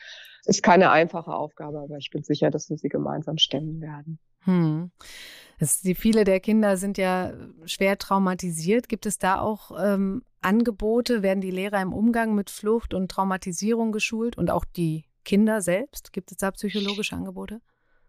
Ist 0.46 0.62
keine 0.62 0.90
einfache 0.90 1.32
Aufgabe, 1.32 1.78
aber 1.78 1.96
ich 1.96 2.10
bin 2.10 2.22
sicher, 2.22 2.50
dass 2.50 2.68
wir 2.68 2.76
sie 2.76 2.90
gemeinsam 2.94 3.38
stemmen 3.38 3.80
werden. 3.80 4.18
Hm. 4.44 4.90
Es, 5.58 5.82
die, 5.82 5.94
viele 5.94 6.24
der 6.24 6.40
Kinder 6.40 6.76
sind 6.76 6.96
ja 6.96 7.32
schwer 7.64 7.98
traumatisiert. 7.98 8.88
Gibt 8.88 9.06
es 9.06 9.18
da 9.18 9.40
auch 9.40 9.72
ähm, 9.78 10.22
Angebote? 10.40 11.22
Werden 11.22 11.40
die 11.40 11.50
Lehrer 11.50 11.82
im 11.82 11.92
Umgang 11.92 12.34
mit 12.34 12.50
Flucht 12.50 12.94
und 12.94 13.10
Traumatisierung 13.10 13.92
geschult 13.92 14.38
und 14.38 14.50
auch 14.50 14.64
die 14.64 15.04
Kinder 15.24 15.60
selbst? 15.60 16.12
Gibt 16.12 16.30
es 16.30 16.38
da 16.38 16.50
psychologische 16.50 17.16
Angebote? 17.16 17.60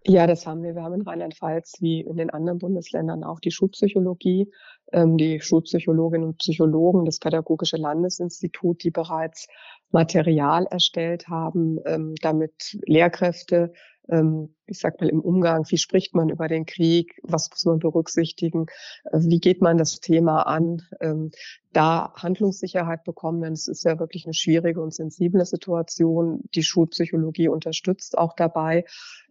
Ja, 0.07 0.27
das 0.27 0.45
haben 0.45 0.61
wir. 0.61 0.75
Wir 0.75 0.83
haben 0.83 0.93
in 0.93 1.01
Rheinland-Pfalz 1.01 1.77
wie 1.79 2.01
in 2.01 2.17
den 2.17 2.29
anderen 2.29 2.59
Bundesländern 2.59 3.23
auch 3.23 3.39
die 3.39 3.49
Schulpsychologie, 3.49 4.51
ähm, 4.91 5.17
die 5.17 5.41
Schulpsychologinnen 5.41 6.27
und 6.27 6.37
Psychologen, 6.37 7.05
das 7.05 7.17
Pädagogische 7.17 7.77
Landesinstitut, 7.77 8.83
die 8.83 8.91
bereits 8.91 9.47
Material 9.89 10.67
erstellt 10.69 11.27
haben, 11.27 11.79
ähm, 11.85 12.13
damit 12.21 12.77
Lehrkräfte 12.85 13.73
ähm, 14.07 14.53
ich 14.67 14.79
sag 14.79 14.99
mal, 14.99 15.09
im 15.09 15.21
Umgang, 15.21 15.65
wie 15.69 15.77
spricht 15.77 16.15
man 16.15 16.29
über 16.29 16.47
den 16.47 16.65
Krieg, 16.65 17.19
was 17.23 17.49
muss 17.49 17.65
man 17.65 17.79
berücksichtigen, 17.79 18.65
äh, 19.11 19.19
wie 19.19 19.39
geht 19.39 19.61
man 19.61 19.77
das 19.77 19.99
Thema 19.99 20.43
an, 20.43 20.81
ähm, 21.01 21.31
da 21.75 22.13
Handlungssicherheit 22.15 23.03
bekommen, 23.03 23.41
denn 23.41 23.53
es 23.53 23.67
ist 23.67 23.83
ja 23.83 23.99
wirklich 23.99 24.25
eine 24.25 24.33
schwierige 24.33 24.81
und 24.81 24.93
sensible 24.93 25.45
Situation. 25.45 26.41
Die 26.55 26.63
Schulpsychologie 26.63 27.49
unterstützt 27.49 28.17
auch 28.17 28.33
dabei. 28.33 28.85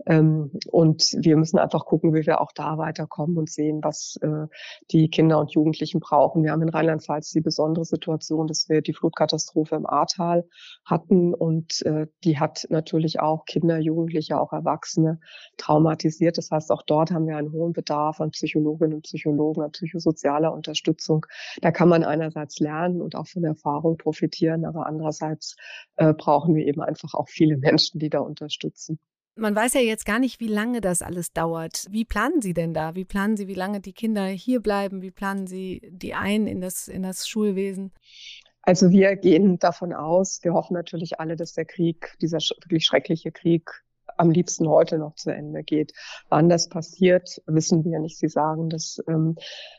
Ähm, 0.07 0.51
und 0.70 1.16
wir 1.18 1.38
müssen 1.38 1.59
einfach 1.59 1.87
gucken, 1.87 2.12
wie 2.12 2.27
wir 2.27 2.42
auch 2.42 2.53
da 2.53 2.77
weiterkommen 2.77 3.38
und 3.38 3.49
sehen, 3.49 3.81
was 3.83 4.18
äh, 4.20 4.47
die 4.90 5.09
Kinder 5.09 5.38
und 5.38 5.53
Jugendlichen 5.53 6.01
brauchen. 6.01 6.42
Wir 6.42 6.53
haben 6.53 6.62
in 6.62 6.68
Rheinland-Pfalz 6.68 7.31
die 7.31 7.40
besondere 7.40 7.87
Situation, 7.87 8.47
dass 8.47 8.68
wir 8.68 8.83
die 8.83 8.92
Flutkatastrophe 8.92 9.77
im 9.77 9.87
Ahrtal 9.87 10.47
hatten 10.85 11.33
und 11.33 11.81
äh, 11.87 12.09
die 12.25 12.38
hat 12.38 12.66
natürlich 12.68 13.20
auch 13.20 13.47
Kinder, 13.47 13.79
Jugendliche, 13.79 14.38
auch 14.38 14.53
Erwachsene 14.53 15.18
traumatisiert. 15.57 16.39
Das 16.39 16.51
heißt, 16.51 16.71
auch 16.71 16.83
dort 16.83 17.11
haben 17.11 17.27
wir 17.27 17.37
einen 17.37 17.53
hohen 17.53 17.73
Bedarf 17.73 18.21
an 18.21 18.31
Psychologinnen 18.31 18.95
und 18.95 19.03
Psychologen, 19.03 19.63
an 19.63 19.73
psychosozialer 19.73 20.53
Unterstützung. 20.53 21.27
Da 21.61 21.71
kann 21.71 21.89
man 21.89 22.05
einerseits 22.05 22.59
lernen 22.59 23.01
und 23.01 23.15
auch 23.17 23.27
von 23.27 23.45
Erfahrung 23.45 23.97
profitieren, 23.97 24.65
aber 24.65 24.87
andererseits 24.87 25.57
äh, 25.97 26.13
brauchen 26.13 26.55
wir 26.55 26.67
eben 26.67 26.81
einfach 26.81 27.15
auch 27.15 27.29
viele 27.29 27.57
Menschen, 27.57 27.99
die 27.99 28.11
da 28.11 28.21
unterstützen. 28.21 28.99
Man 29.37 29.57
weiß 29.57 29.75
ja 29.75 29.81
jetzt 29.81 30.07
gar 30.07 30.21
nicht, 30.21 30.39
wie 30.39 30.47
lange 30.47 30.81
das 30.81 31.03
alles 31.03 31.33
dauert. 31.33 31.87
Wie 31.91 32.05
planen 32.05 32.41
Sie 32.41 32.55
denn 32.55 32.73
da? 32.73 32.95
Wie 32.95 33.05
planen 33.05 33.37
Sie, 33.37 33.49
wie 33.49 33.55
lange 33.55 33.81
die 33.81 33.93
Kinder 33.93 34.27
hier 34.27 34.61
bleiben? 34.61 35.03
Wie 35.03 35.11
planen 35.11 35.49
Sie 35.49 35.83
die 35.91 36.15
ein 36.15 36.47
in 36.47 36.61
das, 36.61 36.87
in 36.87 37.03
das 37.03 37.27
Schulwesen? 37.27 37.93
Also 38.63 38.91
wir 38.91 39.17
gehen 39.17 39.59
davon 39.59 39.93
aus, 39.93 40.39
wir 40.43 40.55
hoffen 40.55 40.75
natürlich 40.75 41.21
alle, 41.21 41.37
dass 41.37 41.53
der 41.53 41.65
Krieg, 41.67 42.17
dieser 42.23 42.39
wirklich 42.39 42.87
schreckliche 42.87 43.31
Krieg 43.31 43.71
am 44.16 44.31
liebsten 44.31 44.68
heute 44.68 44.98
noch 44.98 45.14
zu 45.14 45.31
Ende 45.31 45.62
geht. 45.62 45.92
Wann 46.29 46.48
das 46.48 46.68
passiert, 46.68 47.42
wissen 47.46 47.85
wir 47.85 47.98
nicht. 47.98 48.18
Sie 48.18 48.29
sagen, 48.29 48.68
dass 48.68 48.98
ähm, 49.09 49.37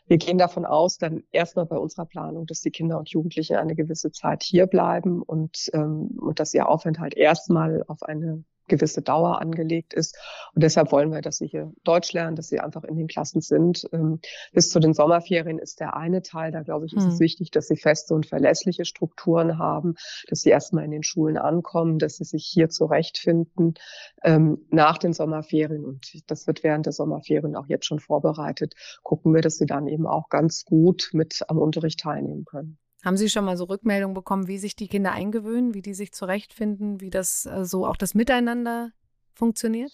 wir 0.07 0.17
gehen 0.17 0.37
davon 0.37 0.65
aus, 0.65 0.97
dann 0.97 1.23
erstmal 1.31 1.65
bei 1.65 1.77
unserer 1.77 2.05
Planung, 2.05 2.45
dass 2.45 2.61
die 2.61 2.71
Kinder 2.71 2.97
und 2.97 3.09
Jugendlichen 3.09 3.55
eine 3.57 3.75
gewisse 3.75 4.11
Zeit 4.11 4.43
hier 4.43 4.67
bleiben 4.67 5.21
und, 5.21 5.69
ähm, 5.73 6.17
und 6.19 6.39
dass 6.39 6.53
ihr 6.53 6.69
Aufenthalt 6.69 7.15
erstmal 7.15 7.83
auf 7.87 8.03
eine 8.03 8.43
gewisse 8.67 9.01
Dauer 9.01 9.41
angelegt 9.41 9.93
ist. 9.93 10.17
Und 10.53 10.63
deshalb 10.63 10.91
wollen 10.91 11.11
wir, 11.11 11.21
dass 11.21 11.37
sie 11.37 11.47
hier 11.47 11.71
Deutsch 11.83 12.13
lernen, 12.13 12.35
dass 12.35 12.47
sie 12.47 12.59
einfach 12.59 12.83
in 12.83 12.95
den 12.95 13.07
Klassen 13.07 13.41
sind. 13.41 13.87
Ähm, 13.91 14.19
bis 14.53 14.69
zu 14.69 14.79
den 14.79 14.93
Sommerferien 14.93 15.59
ist 15.59 15.79
der 15.79 15.95
eine 15.95 16.21
Teil. 16.21 16.51
Da 16.51 16.61
glaube 16.61 16.85
ich, 16.85 16.93
ist 16.93 17.03
hm. 17.03 17.11
es 17.11 17.19
wichtig, 17.19 17.51
dass 17.51 17.67
sie 17.67 17.77
feste 17.77 18.13
und 18.13 18.25
verlässliche 18.25 18.85
Strukturen 18.85 19.57
haben, 19.57 19.95
dass 20.27 20.41
sie 20.41 20.49
erstmal 20.49 20.85
in 20.85 20.91
den 20.91 21.03
Schulen 21.03 21.37
ankommen, 21.37 21.99
dass 21.99 22.17
sie 22.17 22.25
sich 22.25 22.45
hier 22.45 22.69
zurechtfinden 22.69 23.75
ähm, 24.23 24.65
nach 24.69 24.97
den 24.97 25.13
Sommerferien. 25.13 25.85
Und 25.85 26.29
das 26.29 26.47
wird 26.47 26.63
während 26.63 26.85
der 26.85 26.93
Sommerferien 26.93 27.55
auch 27.55 27.67
jetzt 27.67 27.85
schon 27.85 27.99
vorbereitet. 27.99 28.75
Gucken 29.03 29.33
wir, 29.33 29.41
dass 29.41 29.57
sie 29.57 29.65
dann 29.65 29.87
eben 29.87 30.07
auch 30.07 30.29
ganz 30.29 30.65
gut 30.65 31.09
mit 31.13 31.43
am 31.47 31.57
Unterricht 31.57 31.99
teilnehmen 31.99 32.45
können. 32.45 32.77
Haben 33.05 33.17
Sie 33.17 33.29
schon 33.29 33.45
mal 33.45 33.55
so 33.55 33.65
Rückmeldungen 33.65 34.15
bekommen, 34.15 34.47
wie 34.47 34.57
sich 34.57 34.75
die 34.75 34.87
Kinder 34.87 35.11
eingewöhnen, 35.11 35.75
wie 35.75 35.83
die 35.83 35.93
sich 35.93 36.11
zurechtfinden, 36.11 37.01
wie 37.01 37.11
das 37.11 37.45
äh, 37.45 37.63
so 37.63 37.85
auch 37.85 37.97
das 37.97 38.15
Miteinander 38.15 38.91
funktioniert? 39.35 39.91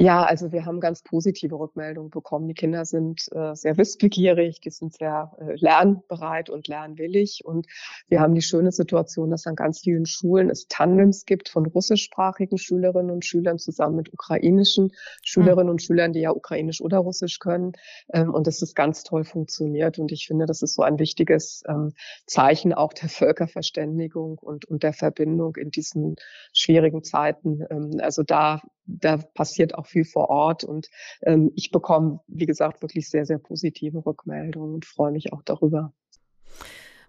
Ja, 0.00 0.22
also 0.22 0.52
wir 0.52 0.64
haben 0.64 0.78
ganz 0.78 1.02
positive 1.02 1.58
Rückmeldungen 1.58 2.10
bekommen. 2.10 2.46
Die 2.46 2.54
Kinder 2.54 2.84
sind 2.84 3.26
äh, 3.32 3.56
sehr 3.56 3.76
wissbegierig, 3.78 4.60
die 4.60 4.70
sind 4.70 4.94
sehr 4.94 5.32
äh, 5.40 5.56
lernbereit 5.56 6.50
und 6.50 6.68
lernwillig. 6.68 7.42
Und 7.44 7.66
wir 8.06 8.20
haben 8.20 8.36
die 8.36 8.42
schöne 8.42 8.70
Situation, 8.70 9.28
dass 9.28 9.48
an 9.48 9.56
ganz 9.56 9.80
vielen 9.80 10.06
Schulen 10.06 10.50
es 10.50 10.68
Tandems 10.68 11.24
gibt 11.24 11.48
von 11.48 11.66
russischsprachigen 11.66 12.58
Schülerinnen 12.58 13.10
und 13.10 13.24
Schülern 13.24 13.58
zusammen 13.58 13.96
mit 13.96 14.12
ukrainischen 14.12 14.92
Schülerinnen 15.24 15.66
mhm. 15.66 15.72
und 15.72 15.82
Schülern, 15.82 16.12
die 16.12 16.20
ja 16.20 16.30
ukrainisch 16.30 16.80
oder 16.80 16.98
russisch 16.98 17.40
können. 17.40 17.72
Ähm, 18.12 18.32
und 18.32 18.46
das 18.46 18.62
ist 18.62 18.76
ganz 18.76 19.02
toll 19.02 19.24
funktioniert. 19.24 19.98
Und 19.98 20.12
ich 20.12 20.28
finde, 20.28 20.46
das 20.46 20.62
ist 20.62 20.76
so 20.76 20.82
ein 20.82 21.00
wichtiges 21.00 21.64
ähm, 21.68 21.92
Zeichen 22.24 22.72
auch 22.72 22.92
der 22.92 23.08
Völkerverständigung 23.08 24.38
und, 24.38 24.64
und 24.64 24.84
der 24.84 24.92
Verbindung 24.92 25.56
in 25.56 25.72
diesen 25.72 26.14
schwierigen 26.52 27.02
Zeiten. 27.02 27.64
Ähm, 27.68 27.98
also 28.00 28.22
da 28.22 28.60
da 28.88 29.18
passiert 29.18 29.74
auch 29.74 29.86
viel 29.86 30.04
vor 30.04 30.30
Ort 30.30 30.64
und 30.64 30.88
ähm, 31.22 31.52
ich 31.54 31.70
bekomme, 31.70 32.20
wie 32.26 32.46
gesagt, 32.46 32.82
wirklich 32.82 33.08
sehr, 33.08 33.26
sehr 33.26 33.38
positive 33.38 34.04
Rückmeldungen 34.04 34.74
und 34.74 34.84
freue 34.84 35.12
mich 35.12 35.32
auch 35.32 35.42
darüber. 35.42 35.92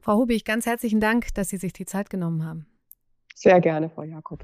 Frau 0.01 0.17
Hubig, 0.17 0.45
ganz 0.45 0.65
herzlichen 0.65 0.99
Dank, 0.99 1.33
dass 1.33 1.49
Sie 1.49 1.57
sich 1.57 1.73
die 1.73 1.85
Zeit 1.85 2.09
genommen 2.09 2.45
haben. 2.45 2.67
Sehr 3.35 3.59
gerne, 3.61 3.89
Frau 3.89 4.03
Jakob. 4.03 4.43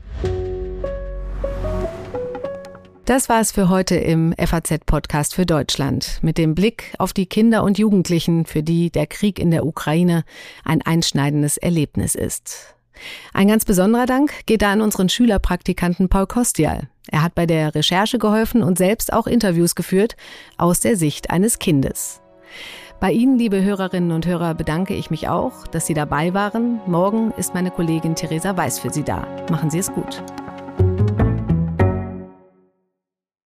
Das 3.05 3.29
war 3.29 3.39
es 3.39 3.51
für 3.51 3.69
heute 3.69 3.95
im 3.95 4.33
FAZ-Podcast 4.33 5.35
für 5.35 5.45
Deutschland 5.45 6.19
mit 6.23 6.39
dem 6.39 6.55
Blick 6.55 6.95
auf 6.97 7.13
die 7.13 7.27
Kinder 7.27 7.63
und 7.63 7.77
Jugendlichen, 7.77 8.45
für 8.45 8.63
die 8.63 8.89
der 8.89 9.05
Krieg 9.05 9.37
in 9.37 9.51
der 9.51 9.65
Ukraine 9.65 10.23
ein 10.63 10.81
einschneidendes 10.81 11.57
Erlebnis 11.57 12.15
ist. 12.15 12.75
Ein 13.33 13.47
ganz 13.47 13.63
besonderer 13.65 14.05
Dank 14.07 14.45
geht 14.47 14.61
da 14.61 14.71
an 14.71 14.81
unseren 14.81 15.09
Schülerpraktikanten 15.09 16.09
Paul 16.09 16.25
Kostial. 16.25 16.89
Er 17.11 17.23
hat 17.23 17.35
bei 17.35 17.45
der 17.45 17.75
Recherche 17.75 18.17
geholfen 18.17 18.63
und 18.63 18.77
selbst 18.77 19.13
auch 19.13 19.27
Interviews 19.27 19.75
geführt 19.75 20.15
aus 20.57 20.79
der 20.79 20.95
Sicht 20.95 21.29
eines 21.29 21.59
Kindes. 21.59 22.21
Bei 22.99 23.11
Ihnen, 23.11 23.37
liebe 23.37 23.61
Hörerinnen 23.61 24.11
und 24.11 24.25
Hörer, 24.25 24.53
bedanke 24.53 24.93
ich 24.93 25.11
mich 25.11 25.27
auch, 25.27 25.67
dass 25.67 25.85
Sie 25.85 25.93
dabei 25.93 26.33
waren. 26.33 26.79
Morgen 26.87 27.31
ist 27.37 27.53
meine 27.53 27.71
Kollegin 27.71 28.15
Theresa 28.15 28.55
Weiß 28.55 28.79
für 28.79 28.91
Sie 28.91 29.03
da. 29.03 29.27
Machen 29.51 29.69
Sie 29.69 29.79
es 29.79 29.91
gut. 29.91 30.23